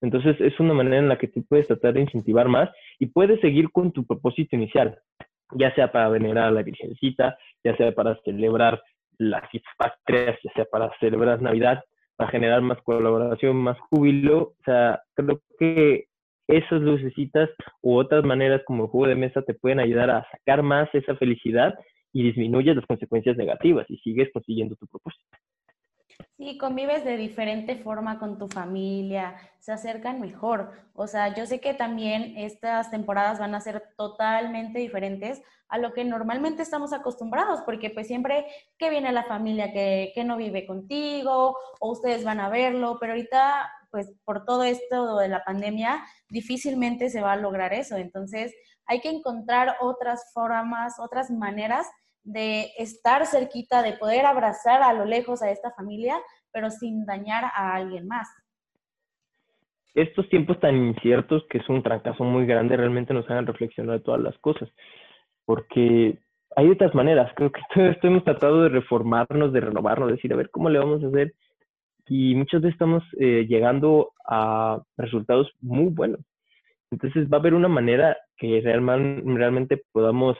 Entonces 0.00 0.36
es 0.40 0.58
una 0.60 0.74
manera 0.74 0.98
en 0.98 1.08
la 1.08 1.18
que 1.18 1.28
tú 1.28 1.44
puedes 1.48 1.66
tratar 1.66 1.94
de 1.94 2.02
incentivar 2.02 2.48
más 2.48 2.70
y 2.98 3.06
puedes 3.06 3.40
seguir 3.40 3.70
con 3.70 3.92
tu 3.92 4.06
propósito 4.06 4.56
inicial. 4.56 4.98
ya 5.52 5.72
sea 5.76 5.92
para 5.92 6.08
venerar 6.08 6.48
a 6.48 6.50
la 6.50 6.62
Virgencita, 6.62 7.38
ya 7.62 7.76
sea 7.76 7.92
para 7.92 8.16
celebrar 8.24 8.82
las 9.18 9.42
patrias, 9.78 10.36
ya 10.42 10.52
sea 10.54 10.64
para 10.64 10.90
celebrar 10.98 11.40
Navidad, 11.40 11.84
para 12.16 12.30
generar 12.30 12.62
más 12.62 12.78
colaboración, 12.82 13.56
más 13.56 13.78
júbilo. 13.90 14.38
O 14.38 14.64
sea, 14.64 15.00
creo 15.14 15.40
que 15.58 16.06
esas 16.48 16.80
lucecitas 16.80 17.50
u 17.82 17.96
otras 17.96 18.24
maneras 18.24 18.62
como 18.66 18.84
el 18.84 18.90
juego 18.90 19.08
de 19.08 19.16
mesa 19.16 19.42
te 19.42 19.54
pueden 19.54 19.80
ayudar 19.80 20.10
a 20.10 20.26
sacar 20.30 20.62
más 20.62 20.88
esa 20.94 21.16
felicidad 21.16 21.74
y 22.12 22.22
disminuyes 22.22 22.76
las 22.76 22.86
consecuencias 22.86 23.36
negativas 23.36 23.86
y 23.90 23.98
sigues 23.98 24.30
consiguiendo 24.32 24.76
tu 24.76 24.86
propósito. 24.86 25.24
Sí, 26.36 26.58
convives 26.58 27.02
de 27.02 27.16
diferente 27.16 27.76
forma 27.76 28.18
con 28.18 28.36
tu 28.36 28.46
familia, 28.46 29.36
se 29.58 29.72
acercan 29.72 30.20
mejor. 30.20 30.70
O 30.92 31.06
sea, 31.06 31.34
yo 31.34 31.46
sé 31.46 31.60
que 31.60 31.72
también 31.72 32.34
estas 32.36 32.90
temporadas 32.90 33.38
van 33.38 33.54
a 33.54 33.60
ser 33.62 33.94
totalmente 33.96 34.78
diferentes 34.78 35.40
a 35.68 35.78
lo 35.78 35.94
que 35.94 36.04
normalmente 36.04 36.62
estamos 36.62 36.92
acostumbrados, 36.92 37.62
porque 37.62 37.88
pues 37.88 38.06
siempre 38.06 38.44
que 38.76 38.90
viene 38.90 39.12
la 39.12 39.24
familia 39.24 39.72
que, 39.72 40.12
que 40.14 40.24
no 40.24 40.36
vive 40.36 40.66
contigo 40.66 41.56
o 41.80 41.90
ustedes 41.90 42.22
van 42.22 42.40
a 42.40 42.50
verlo, 42.50 42.98
pero 43.00 43.14
ahorita 43.14 43.72
pues 43.90 44.12
por 44.26 44.44
todo 44.44 44.62
esto 44.62 45.16
de 45.16 45.28
la 45.28 45.42
pandemia 45.42 46.04
difícilmente 46.28 47.08
se 47.08 47.22
va 47.22 47.32
a 47.32 47.36
lograr 47.36 47.72
eso. 47.72 47.96
Entonces 47.96 48.54
hay 48.84 49.00
que 49.00 49.08
encontrar 49.08 49.76
otras 49.80 50.32
formas, 50.34 51.00
otras 51.00 51.30
maneras 51.30 51.86
de 52.26 52.72
estar 52.76 53.24
cerquita, 53.24 53.82
de 53.82 53.92
poder 53.92 54.26
abrazar 54.26 54.82
a 54.82 54.92
lo 54.92 55.04
lejos 55.04 55.42
a 55.42 55.50
esta 55.50 55.70
familia, 55.70 56.16
pero 56.52 56.70
sin 56.70 57.06
dañar 57.06 57.44
a 57.44 57.74
alguien 57.74 58.06
más. 58.08 58.28
Estos 59.94 60.28
tiempos 60.28 60.58
tan 60.60 60.76
inciertos, 60.76 61.44
que 61.48 61.58
es 61.58 61.68
un 61.68 61.82
trancazo 61.82 62.24
muy 62.24 62.44
grande, 62.44 62.76
realmente 62.76 63.14
nos 63.14 63.30
hagan 63.30 63.46
reflexionar 63.46 64.00
todas 64.00 64.20
las 64.20 64.36
cosas, 64.38 64.68
porque 65.44 66.18
hay 66.56 66.68
otras 66.68 66.94
maneras, 66.94 67.32
creo 67.36 67.52
que 67.52 67.60
todo 67.74 67.86
esto 67.86 68.06
hemos 68.08 68.24
tratado 68.24 68.64
de 68.64 68.70
reformarnos, 68.70 69.52
de 69.52 69.60
renovarnos, 69.60 70.08
de 70.08 70.14
decir, 70.16 70.32
a 70.32 70.36
ver, 70.36 70.50
¿cómo 70.50 70.68
le 70.68 70.80
vamos 70.80 71.04
a 71.04 71.06
hacer? 71.06 71.32
Y 72.08 72.34
muchas 72.34 72.60
veces 72.60 72.74
estamos 72.74 73.04
eh, 73.18 73.46
llegando 73.48 74.12
a 74.28 74.80
resultados 74.96 75.50
muy 75.60 75.90
buenos. 75.90 76.20
Entonces 76.90 77.28
va 77.28 77.38
a 77.38 77.40
haber 77.40 77.54
una 77.54 77.68
manera 77.68 78.16
que 78.36 78.60
realmente 78.62 79.82
podamos 79.92 80.36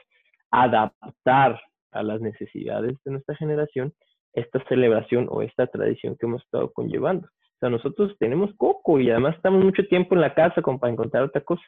adaptar 0.51 1.61
a 1.99 2.03
las 2.03 2.21
necesidades 2.21 2.97
de 3.05 3.13
nuestra 3.13 3.35
generación 3.37 3.93
esta 4.37 4.63
celebración 4.69 5.27
o 5.31 5.43
esta 5.43 5.67
tradición 5.67 6.17
que 6.17 6.27
hemos 6.27 6.43
estado 6.45 6.71
conllevando. 6.73 7.27
O 7.27 7.59
sea, 7.59 7.71
nosotros 7.71 8.15
tenemos 8.19 8.55
coco 8.57 9.01
y 9.01 9.11
además 9.11 9.35
estamos 9.35 9.65
mucho 9.65 9.87
tiempo 9.89 10.15
en 10.15 10.21
la 10.21 10.35
casa 10.35 10.61
como 10.61 10.79
para 10.79 10.93
encontrar 10.93 11.23
otra 11.25 11.41
cosa. 11.41 11.65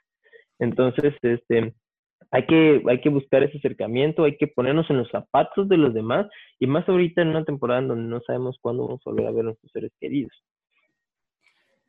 Entonces, 0.58 1.14
este, 1.22 1.74
hay 2.30 2.46
que, 2.46 2.82
hay 2.86 3.00
que 3.00 3.08
buscar 3.08 3.42
ese 3.42 3.56
acercamiento, 3.56 4.24
hay 4.24 4.36
que 4.36 4.48
ponernos 4.48 4.88
en 4.90 4.98
los 4.98 5.10
zapatos 5.10 5.66
de 5.68 5.78
los 5.78 5.94
demás 5.94 6.26
y 6.58 6.66
más 6.66 6.86
ahorita 6.86 7.22
en 7.22 7.28
una 7.28 7.44
temporada 7.44 7.80
donde 7.80 8.08
no 8.08 8.20
sabemos 8.20 8.58
cuándo 8.60 8.84
vamos 8.84 9.00
a 9.06 9.10
volver 9.10 9.26
a 9.26 9.30
ver 9.30 9.40
a 9.40 9.44
nuestros 9.44 9.72
seres 9.72 9.92
queridos. 9.98 10.32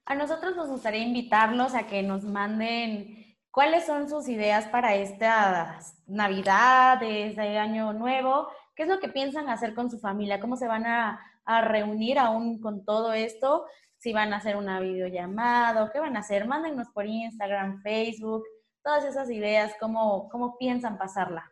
A 0.05 0.15
nosotros 0.15 0.55
nos 0.55 0.69
gustaría 0.69 1.03
invitarlos 1.05 1.75
a 1.75 1.87
que 1.87 2.01
nos 2.03 2.23
manden 2.23 3.28
¿Cuáles 3.51 3.85
son 3.85 4.07
sus 4.07 4.29
ideas 4.29 4.67
para 4.67 4.95
esta 4.95 5.79
Navidad, 6.05 7.01
este 7.01 7.57
año 7.57 7.93
nuevo? 7.93 8.47
¿Qué 8.75 8.83
es 8.83 8.89
lo 8.89 8.99
que 8.99 9.09
piensan 9.09 9.49
hacer 9.49 9.73
con 9.73 9.89
su 9.89 9.97
familia? 9.97 10.39
¿Cómo 10.39 10.55
se 10.55 10.67
van 10.67 10.85
a, 10.85 11.19
reunir 11.63 12.19
aún 12.19 12.61
con 12.61 12.85
todo 12.85 13.11
esto? 13.11 13.65
Si 13.97 14.13
van 14.13 14.33
a 14.33 14.37
hacer 14.37 14.55
una 14.55 14.79
videollamada, 14.79 15.89
¿qué 15.91 15.99
van 15.99 16.15
a 16.15 16.19
hacer? 16.19 16.45
Mándennos 16.45 16.89
por 16.89 17.07
Instagram, 17.07 17.81
Facebook, 17.81 18.43
todas 18.83 19.03
esas 19.03 19.31
ideas, 19.31 19.75
¿cómo, 19.79 20.29
cómo 20.29 20.55
piensan 20.59 20.99
pasarla? 20.99 21.51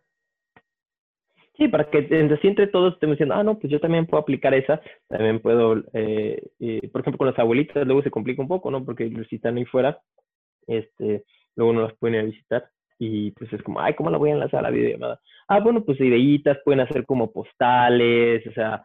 Sí, 1.58 1.68
para 1.68 1.89
que 1.89 2.08
entre 2.12 2.68
todos 2.68 2.94
estemos 2.94 3.16
diciendo, 3.16 3.34
ah, 3.34 3.44
no, 3.44 3.58
pues 3.58 3.72
yo 3.72 3.80
también 3.80 4.06
puedo 4.06 4.22
aplicar 4.22 4.54
esa, 4.54 4.80
también 5.08 5.42
puedo, 5.42 5.77
eh, 5.94 6.44
eh, 6.60 6.89
por 6.92 7.01
ejemplo, 7.01 7.18
con 7.18 7.27
las 7.27 7.39
abuelitas 7.39 7.88
luego 7.88 8.04
se 8.04 8.12
complica 8.12 8.44
un 8.44 8.48
poco, 8.48 8.70
¿no? 8.70 8.86
Porque 8.86 9.10
si 9.27 9.38
están 9.38 9.58
ahí 9.58 9.66
fuera, 9.66 10.00
este, 10.67 11.24
luego 11.58 11.74
no 11.74 11.82
las 11.82 11.98
pueden 11.98 12.22
a 12.22 12.24
visitar 12.24 12.70
y 13.00 13.32
pues 13.32 13.52
es 13.54 13.62
como, 13.63 13.80
ay, 13.80 13.93
¿cómo 13.93 14.10
la 14.10 14.17
voy 14.17 14.30
a 14.30 14.34
enlazar 14.34 14.60
a 14.60 14.63
la 14.63 14.70
videollamada? 14.70 15.20
Ah, 15.48 15.60
bueno, 15.60 15.84
pues 15.84 16.00
ideitas, 16.00 16.58
pueden 16.63 16.80
hacer 16.80 17.06
como 17.06 17.32
postales, 17.32 18.46
o 18.48 18.52
sea, 18.54 18.82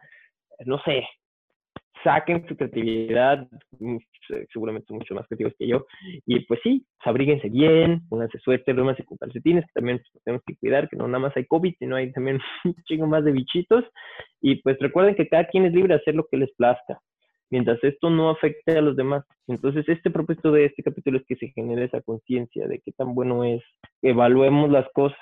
no 0.65 0.79
sé, 0.83 1.03
saquen 2.03 2.45
su 2.47 2.55
creatividad, 2.55 3.47
mm, 3.79 3.97
seguramente 4.51 4.87
son 4.87 4.97
mucho 4.97 5.15
más 5.15 5.25
creativos 5.27 5.53
que 5.57 5.67
yo, 5.67 5.85
y 6.25 6.41
pues 6.41 6.59
sí, 6.63 6.85
abríguense 7.03 7.49
bien, 7.49 8.07
pónganse 8.07 8.37
suerte, 8.39 8.73
duérmanse 8.73 9.03
con 9.03 9.17
calcetines, 9.17 9.65
que 9.65 9.71
también 9.73 9.97
pues, 9.99 10.23
tenemos 10.23 10.43
que 10.45 10.55
cuidar, 10.57 10.89
que 10.89 10.95
no 10.97 11.07
nada 11.07 11.19
más 11.19 11.35
hay 11.35 11.45
COVID, 11.45 11.73
sino 11.79 11.95
hay 11.95 12.11
también 12.11 12.39
un 12.65 12.75
chingo 12.85 13.07
más 13.07 13.23
de 13.23 13.31
bichitos, 13.31 13.85
y 14.41 14.61
pues 14.61 14.77
recuerden 14.79 15.15
que 15.15 15.27
cada 15.27 15.47
quien 15.47 15.65
es 15.65 15.73
libre 15.73 15.95
de 15.95 16.01
hacer 16.01 16.15
lo 16.15 16.25
que 16.29 16.37
les 16.37 16.53
plazca, 16.55 16.99
mientras 17.53 17.77
esto 17.83 18.09
no 18.09 18.31
afecte 18.31 18.75
a 18.75 18.81
los 18.81 18.95
demás. 18.95 19.23
Entonces, 19.47 19.87
este 19.87 20.09
propósito 20.09 20.51
de 20.51 20.65
este 20.65 20.81
capítulo 20.81 21.19
es 21.19 21.25
que 21.27 21.35
se 21.35 21.49
genere 21.49 21.85
esa 21.85 22.01
conciencia 22.01 22.67
de 22.67 22.79
qué 22.79 22.91
tan 22.93 23.13
bueno 23.13 23.43
es, 23.43 23.61
evaluemos 24.01 24.71
las 24.71 24.87
cosas 24.91 25.19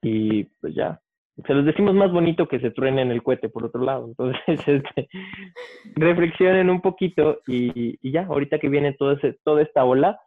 y 0.00 0.44
pues 0.62 0.74
ya, 0.74 0.98
se 1.46 1.52
los 1.52 1.66
decimos 1.66 1.94
más 1.94 2.10
bonito 2.10 2.48
que 2.48 2.60
se 2.60 2.70
truene 2.70 3.02
en 3.02 3.10
el 3.10 3.22
cohete, 3.22 3.50
por 3.50 3.66
otro 3.66 3.84
lado. 3.84 4.06
Entonces, 4.06 4.40
este, 4.66 5.08
reflexionen 5.96 6.70
un 6.70 6.80
poquito 6.80 7.40
y, 7.46 8.10
ya, 8.10 8.24
ahorita 8.24 8.58
que 8.58 8.70
viene 8.70 8.94
todo 8.94 9.12
ese, 9.12 9.36
toda 9.44 9.60
esta 9.60 9.84
ola, 9.84 10.18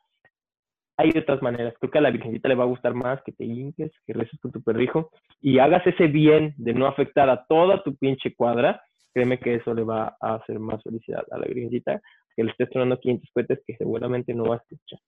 hay 0.97 1.09
otras 1.17 1.41
maneras. 1.41 1.73
Creo 1.79 1.89
que 1.89 1.97
a 1.97 2.01
la 2.01 2.11
Virgencita 2.11 2.47
le 2.47 2.53
va 2.53 2.65
a 2.65 2.67
gustar 2.67 2.93
más 2.93 3.23
que 3.23 3.31
te 3.31 3.43
hinques, 3.43 3.91
que 4.05 4.13
reces 4.13 4.39
con 4.39 4.51
tu 4.51 4.61
perrijo 4.61 5.09
y 5.41 5.57
hagas 5.57 5.85
ese 5.87 6.05
bien 6.05 6.53
de 6.57 6.75
no 6.75 6.85
afectar 6.85 7.27
a 7.31 7.43
toda 7.45 7.81
tu 7.81 7.95
pinche 7.95 8.35
cuadra 8.35 8.83
créeme 9.13 9.39
que 9.39 9.55
eso 9.55 9.73
le 9.73 9.83
va 9.83 10.17
a 10.19 10.35
hacer 10.35 10.59
más 10.59 10.81
felicidad 10.83 11.23
a 11.31 11.37
la 11.37 11.45
Virgencita 11.45 12.01
que 12.35 12.43
le 12.43 12.51
esté 12.51 12.65
tronando 12.67 12.99
500 12.99 13.29
cohetes 13.31 13.59
que 13.65 13.77
seguramente 13.77 14.33
no 14.33 14.45
va 14.45 14.55
a 14.55 14.57
escuchar. 14.57 14.99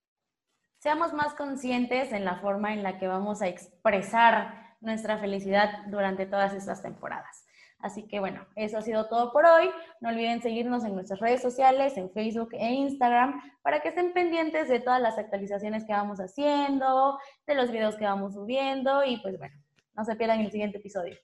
Seamos 0.78 1.12
más 1.12 1.34
conscientes 1.34 2.12
en 2.12 2.24
la 2.24 2.36
forma 2.36 2.72
en 2.72 2.82
la 2.82 2.98
que 2.98 3.08
vamos 3.08 3.42
a 3.42 3.48
expresar 3.48 4.76
nuestra 4.80 5.18
felicidad 5.18 5.86
durante 5.88 6.26
todas 6.26 6.54
estas 6.54 6.82
temporadas. 6.82 7.44
Así 7.78 8.06
que 8.06 8.20
bueno, 8.20 8.46
eso 8.54 8.78
ha 8.78 8.82
sido 8.82 9.08
todo 9.08 9.32
por 9.32 9.44
hoy. 9.44 9.70
No 10.00 10.08
olviden 10.08 10.40
seguirnos 10.40 10.84
en 10.84 10.94
nuestras 10.94 11.20
redes 11.20 11.42
sociales, 11.42 11.96
en 11.96 12.10
Facebook 12.10 12.50
e 12.52 12.72
Instagram, 12.72 13.40
para 13.62 13.80
que 13.80 13.88
estén 13.88 14.12
pendientes 14.12 14.68
de 14.68 14.80
todas 14.80 15.00
las 15.00 15.18
actualizaciones 15.18 15.84
que 15.84 15.92
vamos 15.92 16.18
haciendo, 16.18 17.18
de 17.46 17.54
los 17.54 17.70
videos 17.70 17.96
que 17.96 18.04
vamos 18.04 18.34
subiendo 18.34 19.04
y 19.04 19.18
pues 19.18 19.38
bueno, 19.38 19.54
no 19.94 20.04
se 20.04 20.16
pierdan 20.16 20.40
el 20.40 20.50
siguiente 20.50 20.78
episodio. 20.78 21.16